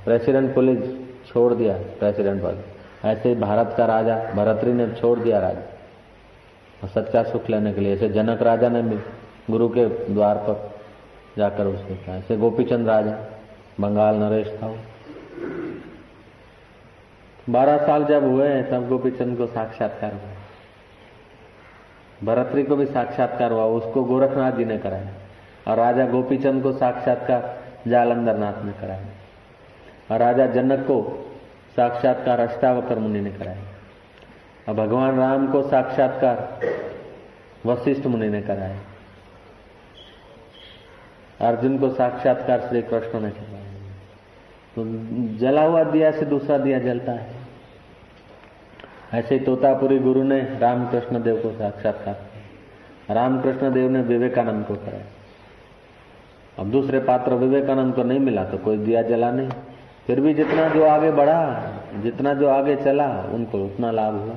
प्रेसिडेंट 0.05 0.55
पुलिस 0.55 0.79
छोड़ 1.27 1.53
दिया 1.55 1.75
प्रेसिडेंट 1.99 2.43
पद 2.43 2.63
ऐसे 3.05 3.35
भारत 3.35 3.75
का 3.77 3.85
राजा, 3.87 4.17
भरतरी 4.35 4.73
ने 4.73 4.87
छोड़ 4.91 5.19
दिया 5.19 5.39
राजा। 5.39 5.63
और 6.83 6.89
सच्चा 6.89 7.23
सुख 7.23 7.51
लेने 7.51 7.73
के 7.73 7.81
लिए, 7.81 7.95
ऐसे 7.95 8.09
जनक 8.09 8.43
राजा 8.43 8.69
ने 8.69 8.83
भी 8.83 8.97
गुरु 9.51 9.69
के 9.69 9.87
द्वार 10.15 10.37
पर 10.49 10.70
जाकर 11.41 11.67
उसने 11.67 11.97
कहा, 11.97 12.17
ऐसे 12.17 12.37
गोपीचंद 12.37 12.89
राजा, 12.89 13.17
बंगाल 13.81 14.17
नरेश 14.17 14.49
था 14.49 14.77
बारह 17.51 17.77
साल 17.77 18.05
जब 18.05 18.25
हुए 18.25 18.63
तब 18.63 18.89
गोपीचंद 18.89 19.39
को 19.39 19.47
साक्षात्कार 19.47 20.13
हुआ। 20.13 20.31
भरतरी 22.25 22.63
को 22.63 22.77
भी 22.77 22.87
साक्षात्कार 22.87 23.53
हुआ, 23.53 23.65
उसको 23.65 24.05
गोरखनाथ 24.05 24.53
जी 24.53 24.65
ने 24.65 24.79
कराया 24.79 25.09
और 25.69 25.77
राजा 25.77 26.07
गोपीचंद 26.07 26.63
को 26.63 26.73
साक्षात्कार 26.73 27.59
जालंधर 27.89 28.37
नाथ 28.37 28.65
ने 28.65 28.73
कराया। 28.73 29.07
और 30.11 30.19
राजा 30.19 30.47
जनक 30.47 30.79
को 30.81 30.99
साक्षात्कार 31.77 32.41
अष्टावकर 32.41 32.99
मुनि 32.99 33.21
ने 33.21 33.31
कराया। 33.31 33.63
और 34.69 34.75
भगवान 34.75 35.19
राम 35.19 35.53
को 35.53 35.63
साक्षात्कार 35.63 36.61
वशिष्ठ 37.67 38.07
मुनि 38.07 38.29
ने 38.29 38.43
कराया। 38.43 38.79
अर्जुन 41.41 41.79
को 41.79 41.89
साक्षात्कार 41.91 42.61
श्री 42.61 42.83
कृष्ण 42.83 43.21
ने 43.21 43.31
कराया 43.31 43.59
तो 44.77 44.85
जला 45.39 45.63
हुआ 45.63 45.83
दिया 45.85 46.11
से 46.11 46.27
दूसरा 46.27 46.59
दिया 46.59 46.79
जलता 46.79 47.13
है। 47.13 47.39
ऐसे 49.15 49.35
ही 49.35 49.45
तोतापुरी 49.45 49.99
गुरु 49.99 50.23
ने 50.23 50.41
रामकृष्ण 50.61 51.23
देव 51.23 51.37
को 51.37 51.51
साक्षात्कार 51.51 52.15
किया। 52.15 53.15
रामकृष्ण 53.15 53.73
देव 53.73 53.91
ने 53.91 54.01
विवेकानंद 54.03 54.67
को 54.67 54.75
कराया। 54.75 55.05
अब 56.59 56.71
दूसरे 56.71 56.99
पात्र 57.01 57.35
विवेकानंद 57.35 57.95
को 57.95 58.03
नहीं 58.03 58.21
मिला 58.21 58.45
तो 58.45 58.59
कोई 58.59 58.77
दिया 58.77 59.03
जला 59.03 59.31
नहीं। 59.31 59.49
फिर 60.07 60.21
भी 60.21 60.35
जितना 60.35 60.69
जो 60.69 60.85
आगे 60.85 61.11
बढ़ा, 61.11 61.41
जितना 62.03 62.35
जो 62.35 62.49
आगे 62.49 62.77
चला, 62.77 63.09
उनको 63.35 63.65
उतना 63.65 63.91
लाभ 63.91 64.15
हुआ। 64.15 64.37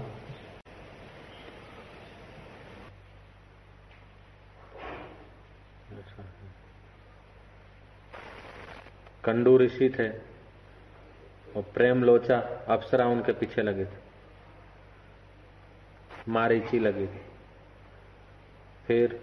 कंडू 9.25 9.57
ऋषि 9.57 9.89
थे 9.89 10.09
और 11.55 11.61
प्रेम 11.73 12.03
लोचा 12.03 12.39
अप्सरा 12.67 13.05
उनके 13.05 13.31
पीछे 13.31 13.61
लगे 13.61 13.85
थे। 13.85 13.97
मारीची 16.27 16.79
लगी 16.79 17.07
थी। 17.07 17.21
फिर 18.87 19.19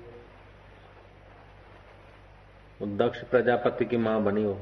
दक्ष 2.82 3.22
प्रजापति 3.24 3.84
की 3.84 3.96
माँ 3.96 4.22
बनी 4.22 4.44
हो 4.44 4.60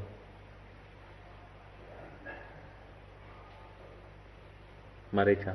मरीचा 5.14 5.52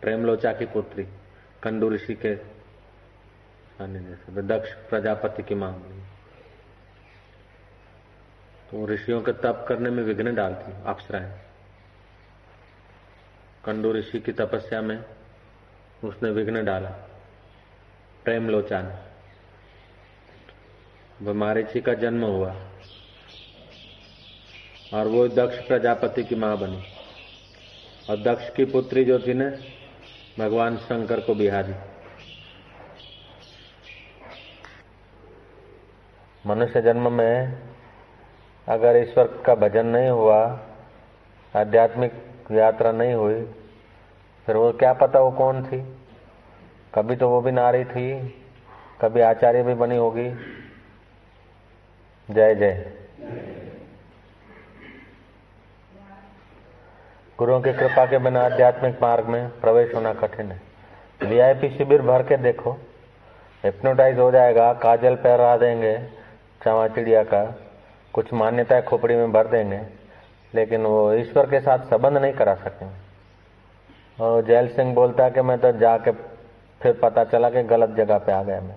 प्रेमलोचा 0.00 0.52
की 0.52 0.66
पुत्री 0.66 1.04
कंडू 1.62 1.90
ऋषि 1.90 2.14
के 2.14 2.34
जैसे। 3.80 4.42
दक्ष 4.42 4.72
प्रजापति 4.90 5.42
की 5.42 5.54
माँ 5.54 5.72
बनी। 5.72 5.99
तो 8.70 8.86
ऋषियों 8.86 9.22
के 9.22 9.32
तप 9.32 9.64
करने 9.68 9.90
में 9.90 10.02
विघ्न 10.02 10.34
डालती 10.34 10.72
अप्सराएँ 10.86 11.38
कंडू 13.64 13.92
ऋषि 13.92 14.20
की 14.20 14.32
तपस्या 14.32 14.82
में 14.82 15.04
उसने 16.04 16.30
विघ्न 16.30 16.64
डाला, 16.64 16.90
प्रेम 18.24 18.48
लोचान। 18.48 18.98
मारिची 21.22 21.80
का 21.80 21.94
जन्म 21.94 22.24
हुआ, 22.24 22.56
और 24.94 25.06
वो 25.06 25.28
दक्ष 25.28 25.66
प्रजापति 25.66 26.24
की 26.24 26.34
माँ 26.34 26.58
बनी। 26.58 26.82
और 28.10 28.16
दक्ष 28.16 28.50
की 28.50 28.64
पुत्री 28.64 29.04
जो 29.04 29.18
थी 29.18 29.34
न, 29.34 29.50
भगवान 30.38 30.76
शंकर 30.76 31.20
को 31.20 31.34
बिहारी। 31.34 31.74
मनुष्य 36.46 36.82
जन्म 36.82 37.12
में 37.12 37.69
अगर 38.70 38.96
ईश्वर 38.96 39.42
का 39.46 39.54
भजन 39.54 39.86
नहीं 39.86 40.08
हुआ, 40.08 40.58
आध्यात्मिक 41.56 42.12
यात्रा 42.52 42.92
नहीं 42.92 43.14
हुई, 43.14 43.42
फिर 44.46 44.56
वो 44.56 44.72
क्या 44.72 44.92
पता 44.92 45.20
वो 45.20 45.30
कौन 45.30 45.62
थी? 45.64 45.96
कभी 46.94 47.16
तो 47.16 47.28
वो 47.28 47.40
भी 47.40 47.52
नारी 47.52 47.84
थी, 47.84 48.36
कभी 49.00 49.20
आचार्य 49.20 49.62
भी 49.62 49.74
बनी 49.74 49.96
होगी। 49.96 50.30
जय 52.30 52.54
जय। 52.54 52.92
गुरुओं 57.38 57.60
की 57.60 57.72
कृपा 57.72 58.06
के 58.06 58.18
बिना 58.18 58.40
आध्यात्मिक 58.40 59.02
मार्ग 59.02 59.26
में 59.26 59.48
प्रवेश 59.48 59.94
होना 59.94 60.12
कठिन 60.12 60.52
है। 60.52 60.60
वीआईपी 61.22 61.70
शिविर 61.70 62.02
भर 62.02 62.22
के 62.22 62.36
देखो। 62.36 62.72
हिप्नोटाइज 63.64 64.18
हो 64.18 64.30
जाएगा, 64.30 64.72
काजल 64.72 65.14
पहरा 65.14 65.56
देंगे 65.56 65.98
चवा 66.64 66.88
चिड़िया 66.88 67.22
का। 67.22 67.66
कुछ 68.12 68.32
मान्यताएँ 68.32 68.82
खोपड़ी 68.82 69.14
में 69.14 69.32
भर 69.32 69.46
देंगे, 69.46 69.86
लेकिन 70.54 70.82
वो 70.82 71.12
ईश्वर 71.12 71.50
के 71.50 71.60
साथ 71.60 71.78
संबंध 71.78 72.16
नहीं 72.16 72.32
करा 72.32 72.54
सकेंगे 72.54 73.10
और 74.24 74.44
जैल 74.44 74.68
सिंह 74.68 74.94
बोलता 74.94 75.24
है 75.24 75.30
कि 75.30 75.40
मैं 75.40 75.58
तो 75.58 75.72
जाके 75.72 76.10
फिर 76.82 76.92
पता 77.02 77.24
चला 77.24 77.50
कि 77.50 77.62
गलत 77.62 77.90
जगह 77.90 78.18
पे 78.18 78.32
आ 78.32 78.42
गया 78.42 78.60
मैं। 78.60 78.76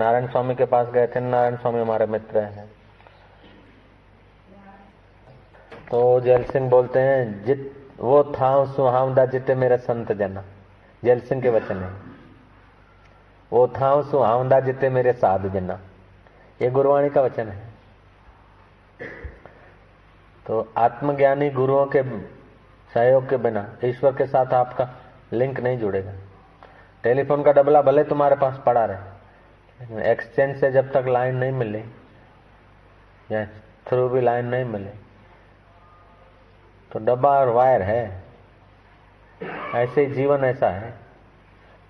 नारायण 0.00 0.26
स्वामी 0.26 0.54
के 0.54 0.64
पास 0.64 0.88
गए 0.88 1.06
थे, 1.06 1.20
नारायण 1.20 1.56
स्वामी 1.56 1.80
हमारे 1.80 2.06
मित्र 2.06 2.38
हैं। 2.38 2.70
तो 5.90 6.20
जैल 6.20 6.44
सिंह 6.44 6.70
बोलते 6.70 7.00
हैं, 7.00 7.44
जित, 7.44 7.90
वो 8.00 8.24
था 8.24 8.64
सुहावदा 8.64 9.26
जिते 9.26 9.54
मेरे 9.54 9.76
संत 9.76 10.12
जना। 10.12 10.44
जैल 11.04 11.20
सिंह 11.20 11.42
के 11.42 11.48
वचन 11.48 11.82
है। 11.82 11.90
वो 13.52 13.68
था 13.68 14.02
सुहावदा 14.02 14.60
जिते 14.60 14.88
मेरे 14.88 15.12
साधु 15.12 15.48
जना। 15.48 15.80
ये 16.62 16.70
गुरुवाणी 16.70 17.10
का 17.10 17.22
वचन 17.22 17.48
है। 17.48 17.65
तो 20.46 20.72
आत्मज्ञानी 20.76 21.50
गुरुओं 21.50 21.86
के 21.86 22.02
सहयोग 22.90 23.28
के 23.28 23.36
बिना, 23.36 23.66
ईश्वर 23.84 24.12
के 24.12 24.26
साथ 24.26 24.52
आपका 24.54 24.88
लिंक 25.32 25.60
नहीं 25.60 25.78
जुड़ेगा। 25.78 26.12
टेलीफोन 27.04 27.42
का 27.42 27.52
डबला 27.52 27.82
भले 27.82 28.04
तुम्हारे 28.04 28.36
पास 28.36 28.60
पड़ा 28.66 28.84
रहे, 28.84 28.98
लेकिन 29.80 30.02
एक्सचेंज 30.02 30.56
से 30.60 30.70
जब 30.72 30.92
तक 30.92 31.08
लाइन 31.08 31.36
नहीं 31.36 31.52
मिले, 31.52 31.82
या 33.32 33.44
थ्रू 33.86 34.08
भी 34.08 34.20
लाइन 34.20 34.46
नहीं 34.46 34.64
मिले 34.64 34.90
तो 36.90 36.98
डब्बा 36.98 37.30
और 37.30 37.48
वायर 37.48 37.82
है। 37.82 38.22
ऐसे 39.74 40.04
ही 40.04 40.12
जीवन 40.12 40.44
ऐसा 40.44 40.68
है। 40.68 40.92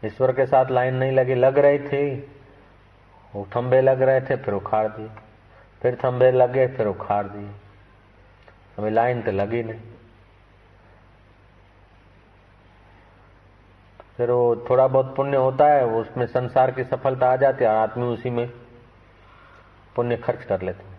ईश्वर 0.02 0.32
के 0.32 0.46
साथ 0.46 0.70
लाइन 0.70 0.94
नहीं 0.94 1.12
लगी, 1.12 1.34
लग 1.34 1.58
रही 1.58 1.78
थी, 1.78 2.32
वो 3.34 3.46
थंबे 3.56 3.80
लग 3.80 4.02
रहे 4.02 4.20
थे, 4.20 4.36
फिर 4.36 4.54
उखाड़ 4.54 4.86
दिए। 4.88 5.08
फिर 5.82 5.98
थंबे 6.04 6.30
लगे, 6.30 6.66
फिर 6.66 6.86
उखाड़ 6.86 7.24
दिए। 7.26 7.50
अभी 8.78 8.90
लाइन 8.90 9.22
तो 9.22 9.32
लगी 9.32 9.62
नहीं। 9.62 9.80
फिर 14.16 14.30
वो 14.30 14.56
थोड़ा 14.70 14.86
बहुत 14.86 15.14
पुण्य 15.16 15.36
होता 15.36 15.66
है, 15.66 15.84
वो 15.84 16.00
उसमें 16.00 16.26
संसार 16.26 16.70
की 16.70 16.84
सफलता 16.84 17.32
आ 17.32 17.36
जाती 17.36 17.64
है 17.64 17.70
और 17.70 17.76
आदमी 17.76 18.04
उसी 18.04 18.30
में 18.30 18.50
पुण्य 19.96 20.16
खर्च 20.16 20.44
कर 20.44 20.62
लेते 20.62 20.84
हैं। 20.84 20.96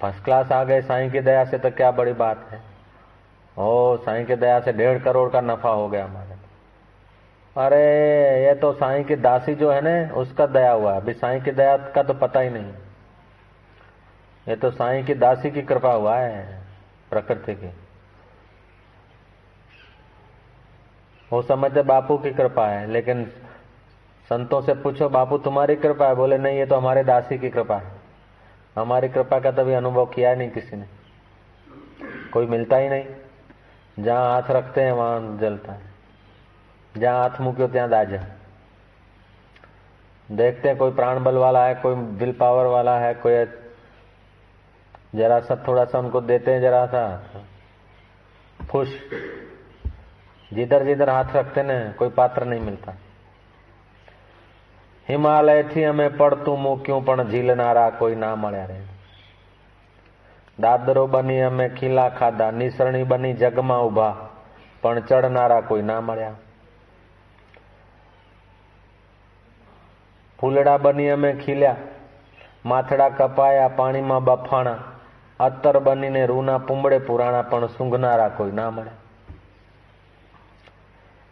फ़र्स्ट 0.00 0.24
क्लास 0.24 0.52
आ 0.52 0.64
गए, 0.64 0.80
साईं 0.80 1.10
की 1.10 1.20
दया 1.20 1.44
से 1.44 1.58
तो 1.58 1.70
क्या 1.70 1.90
बड़ी 1.90 2.12
बात 2.12 2.44
है। 2.50 2.62
ओ, 3.58 3.96
साईं 3.96 4.26
की 4.26 4.34
दया 4.34 4.60
से 4.60 4.72
डेढ़ 4.72 4.98
करोड़ 4.98 5.30
का 5.30 5.40
नफा 5.40 5.70
हो 5.70 5.88
गया 5.88 6.04
हमारे। 6.04 6.29
अरे, 7.56 8.46
ये 8.46 8.54
तो 8.54 8.72
साईं 8.72 9.04
की 9.04 9.16
दासी 9.16 9.54
जो 9.54 9.72
है 9.72 9.80
ना, 9.80 10.14
उसका 10.14 10.46
दया 10.46 10.72
हुआ 10.72 10.96
अभी 10.96 11.12
साईं 11.12 11.42
की 11.42 11.50
दया 11.50 11.76
का 11.76 12.02
तो 12.02 12.14
पता 12.14 12.40
ही 12.40 12.50
नहीं। 12.50 12.72
ये 14.48 14.56
तो 14.56 14.70
साईं 14.70 15.04
की 15.04 15.14
दासी 15.14 15.50
की 15.50 15.62
कृपा 15.62 15.92
हुआ 15.92 16.16
है, 16.16 16.60
प्रकृति 17.10 17.54
की। 17.54 17.70
वो 21.32 21.42
समझते 21.42 21.82
बापू 21.82 22.18
की 22.18 22.30
कृपा 22.30 22.68
है, 22.68 22.86
लेकिन 22.86 23.24
संतों 24.28 24.60
से 24.60 24.74
पूछो, 24.74 25.08
बापू, 25.08 25.38
तुम्हारी 25.38 25.76
कृपा 25.76 26.06
है? 26.06 26.14
बोले, 26.14 26.38
नहीं, 26.38 26.58
ये 26.58 26.66
तो 26.66 26.76
हमारे 26.76 27.04
दासी 27.04 27.38
की 27.38 27.50
कृपा 27.50 27.76
है। 27.76 27.92
हमारी 28.76 29.08
कृपा 29.08 29.40
का 29.40 29.50
तभी 29.50 29.72
अनुभव 29.72 30.06
किया 30.06 30.34
नहीं 30.34 30.50
किसी 30.50 30.76
ने। 30.76 30.86
कोई 32.32 32.46
मिलता 32.46 32.76
ही 32.76 32.88
नहीं। 32.88 33.04
जहाँ 33.98 34.32
हाथ 34.32 34.50
रखते 34.50 34.80
हैं, 34.80 34.92
वहाँ 34.92 35.38
जलता 35.40 35.72
है। 35.72 35.89
जहां 36.95 37.21
हाथ 37.21 37.41
मुक्यो 37.41 37.67
त्या 37.67 37.87
दाजा 37.87 38.21
देखते 40.29 40.69
हैं 40.69 40.77
कोई 40.77 40.91
प्राण 40.91 41.23
बल 41.23 41.37
वाला 41.37 41.65
है 41.65 41.73
कोई 41.75 41.95
विल 41.95 42.31
पावर 42.31 42.65
वाला 42.65 42.97
है 42.99 43.13
कोई 43.13 43.45
जरा 45.15 45.39
सा 45.39 45.55
थोड़ा 45.67 45.85
सा 45.85 45.99
उनको 45.99 46.21
देते 46.21 46.53
हैं 46.53 46.61
जरा 46.61 46.85
सा 46.85 47.03
खुश 48.59 48.93
जिधर 50.51 50.83
जिधर 50.83 51.09
हाथ 51.09 51.35
रखते 51.35 51.63
ना 51.63 51.73
कोई 51.91 52.09
पात्र 52.09 52.45
नहीं 52.45 52.61
मिलता 52.61 52.93
હિમાલય 55.07 55.63
થી 55.63 55.83
અમે 55.83 56.07
પડતું 56.07 56.61
મૂક્યું 56.61 57.05
પણ 57.05 57.23
ઝીલનારા 57.23 57.89
કોઈ 57.89 58.15
ના 58.15 58.35
મળ્યા 58.35 58.65
રે 58.65 58.79
દાદરો 60.59 61.07
બની 61.07 61.41
અમે 61.41 61.67
ખીલા 61.69 62.09
ખાધા 62.09 62.51
નિસરણી 62.51 63.03
બની 63.03 63.33
જગમાં 63.33 63.81
ઉભા 63.81 64.15
પણ 64.81 64.99
ચડનારા 64.99 65.61
કોઈ 65.61 65.81
ના 65.81 66.01
મળ્યા 66.01 66.35
ફૂલડા 70.39 70.77
બની 70.77 71.09
અમે 71.09 71.33
ખીલ્યા 71.33 71.75
માથડા 72.65 73.09
કપાયા 73.09 73.67
પાણીમાં 73.67 74.23
બફાણા 74.23 74.77
અત્તર 75.39 75.79
બનીને 75.79 76.25
રૂના 76.25 76.59
પૂંબડે 76.59 76.99
પુરાણા 76.99 77.41
પણ 77.41 77.67
સૂંઘનારા 77.67 78.29
કોઈ 78.29 78.51
ના 78.51 78.71
મળે 78.71 78.91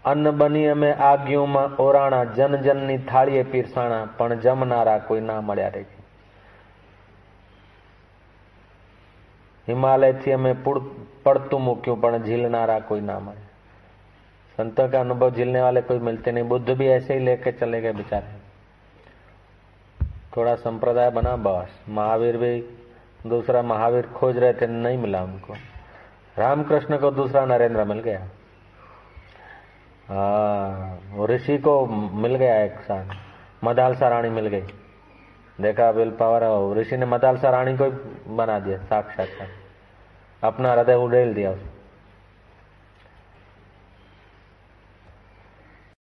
અન્ન 0.06 0.32
બની 0.32 0.67
અમે 0.67 0.93
આગીઓમાં 0.93 1.76
ઓરાણા 1.80 2.23
જન 2.23 2.56
જનની 2.56 2.97
થાળીએ 2.97 3.43
પીરસાણા 3.43 4.06
પણ 4.17 4.34
જમનારા 4.34 4.99
કોઈ 4.99 5.21
ના 5.21 5.41
મળ્યા 5.41 5.69
રે 5.69 5.86
हिमालय 9.67 10.34
અમે 10.34 10.54
પડતું 11.23 11.62
મૂક્યું 11.62 12.02
પણ 12.02 12.17
झीलनारा 12.17 12.80
कोई 12.80 13.02
ना 13.02 13.19
મળે 13.19 13.43
संतों 14.58 14.89
का 14.89 14.99
अनुभव 14.99 15.30
झीलने 15.30 15.62
वाले 15.62 15.82
कोई 15.82 15.99
मिलते 15.99 16.32
नहीं 16.32 16.43
बुद्ध 16.43 16.69
भी 16.69 16.88
ऐसे 16.88 17.13
ही 17.13 17.26
लेके 17.26 17.52
चले 17.52 17.82
गए 17.82 17.91
बेचारे 17.91 18.37
थोड़ा 20.38 20.55
संप्रदाय 20.55 21.11
बना, 21.11 21.37
बस। 21.37 21.68
महावीर 21.88 22.37
भी 22.37 22.61
दूसरा 23.27 23.62
महावीर 23.62 24.07
खोज 24.07 24.38
रहे 24.38 24.53
थे, 24.53 24.66
नहीं 24.66 24.98
मिला 24.98 25.22
उनको। 25.22 25.55
रामकृष्ण 26.38 26.98
को 26.98 27.11
दूसरा 27.11 27.44
नरेंद्र 27.46 27.85
मिल 27.85 27.98
गया। 27.98 28.29
हाँ 30.09 31.01
ऋषि 31.27 31.59
को 31.59 31.87
मिल 32.12 32.35
गया 32.35 32.62
एक 32.64 32.72
साथ। 32.72 33.05
मदालसा 33.64 34.09
रानी 34.09 34.29
मिल 34.29 34.46
गई। 34.46 34.62
देखा, 35.61 35.90
विल 35.90 36.11
पावर 36.11 36.77
ऋषि 36.77 36.96
ने 36.96 37.07
मदालसा 37.07 37.51
रानी 37.51 37.77
को 37.81 37.90
बना 38.37 38.59
दिया, 38.59 38.79
साक्षात। 38.79 39.29
अपना 40.44 40.72
हृदय 40.72 40.94
उड़ेल 40.94 41.35
दिया 41.35 41.51
उसको। 41.51 41.78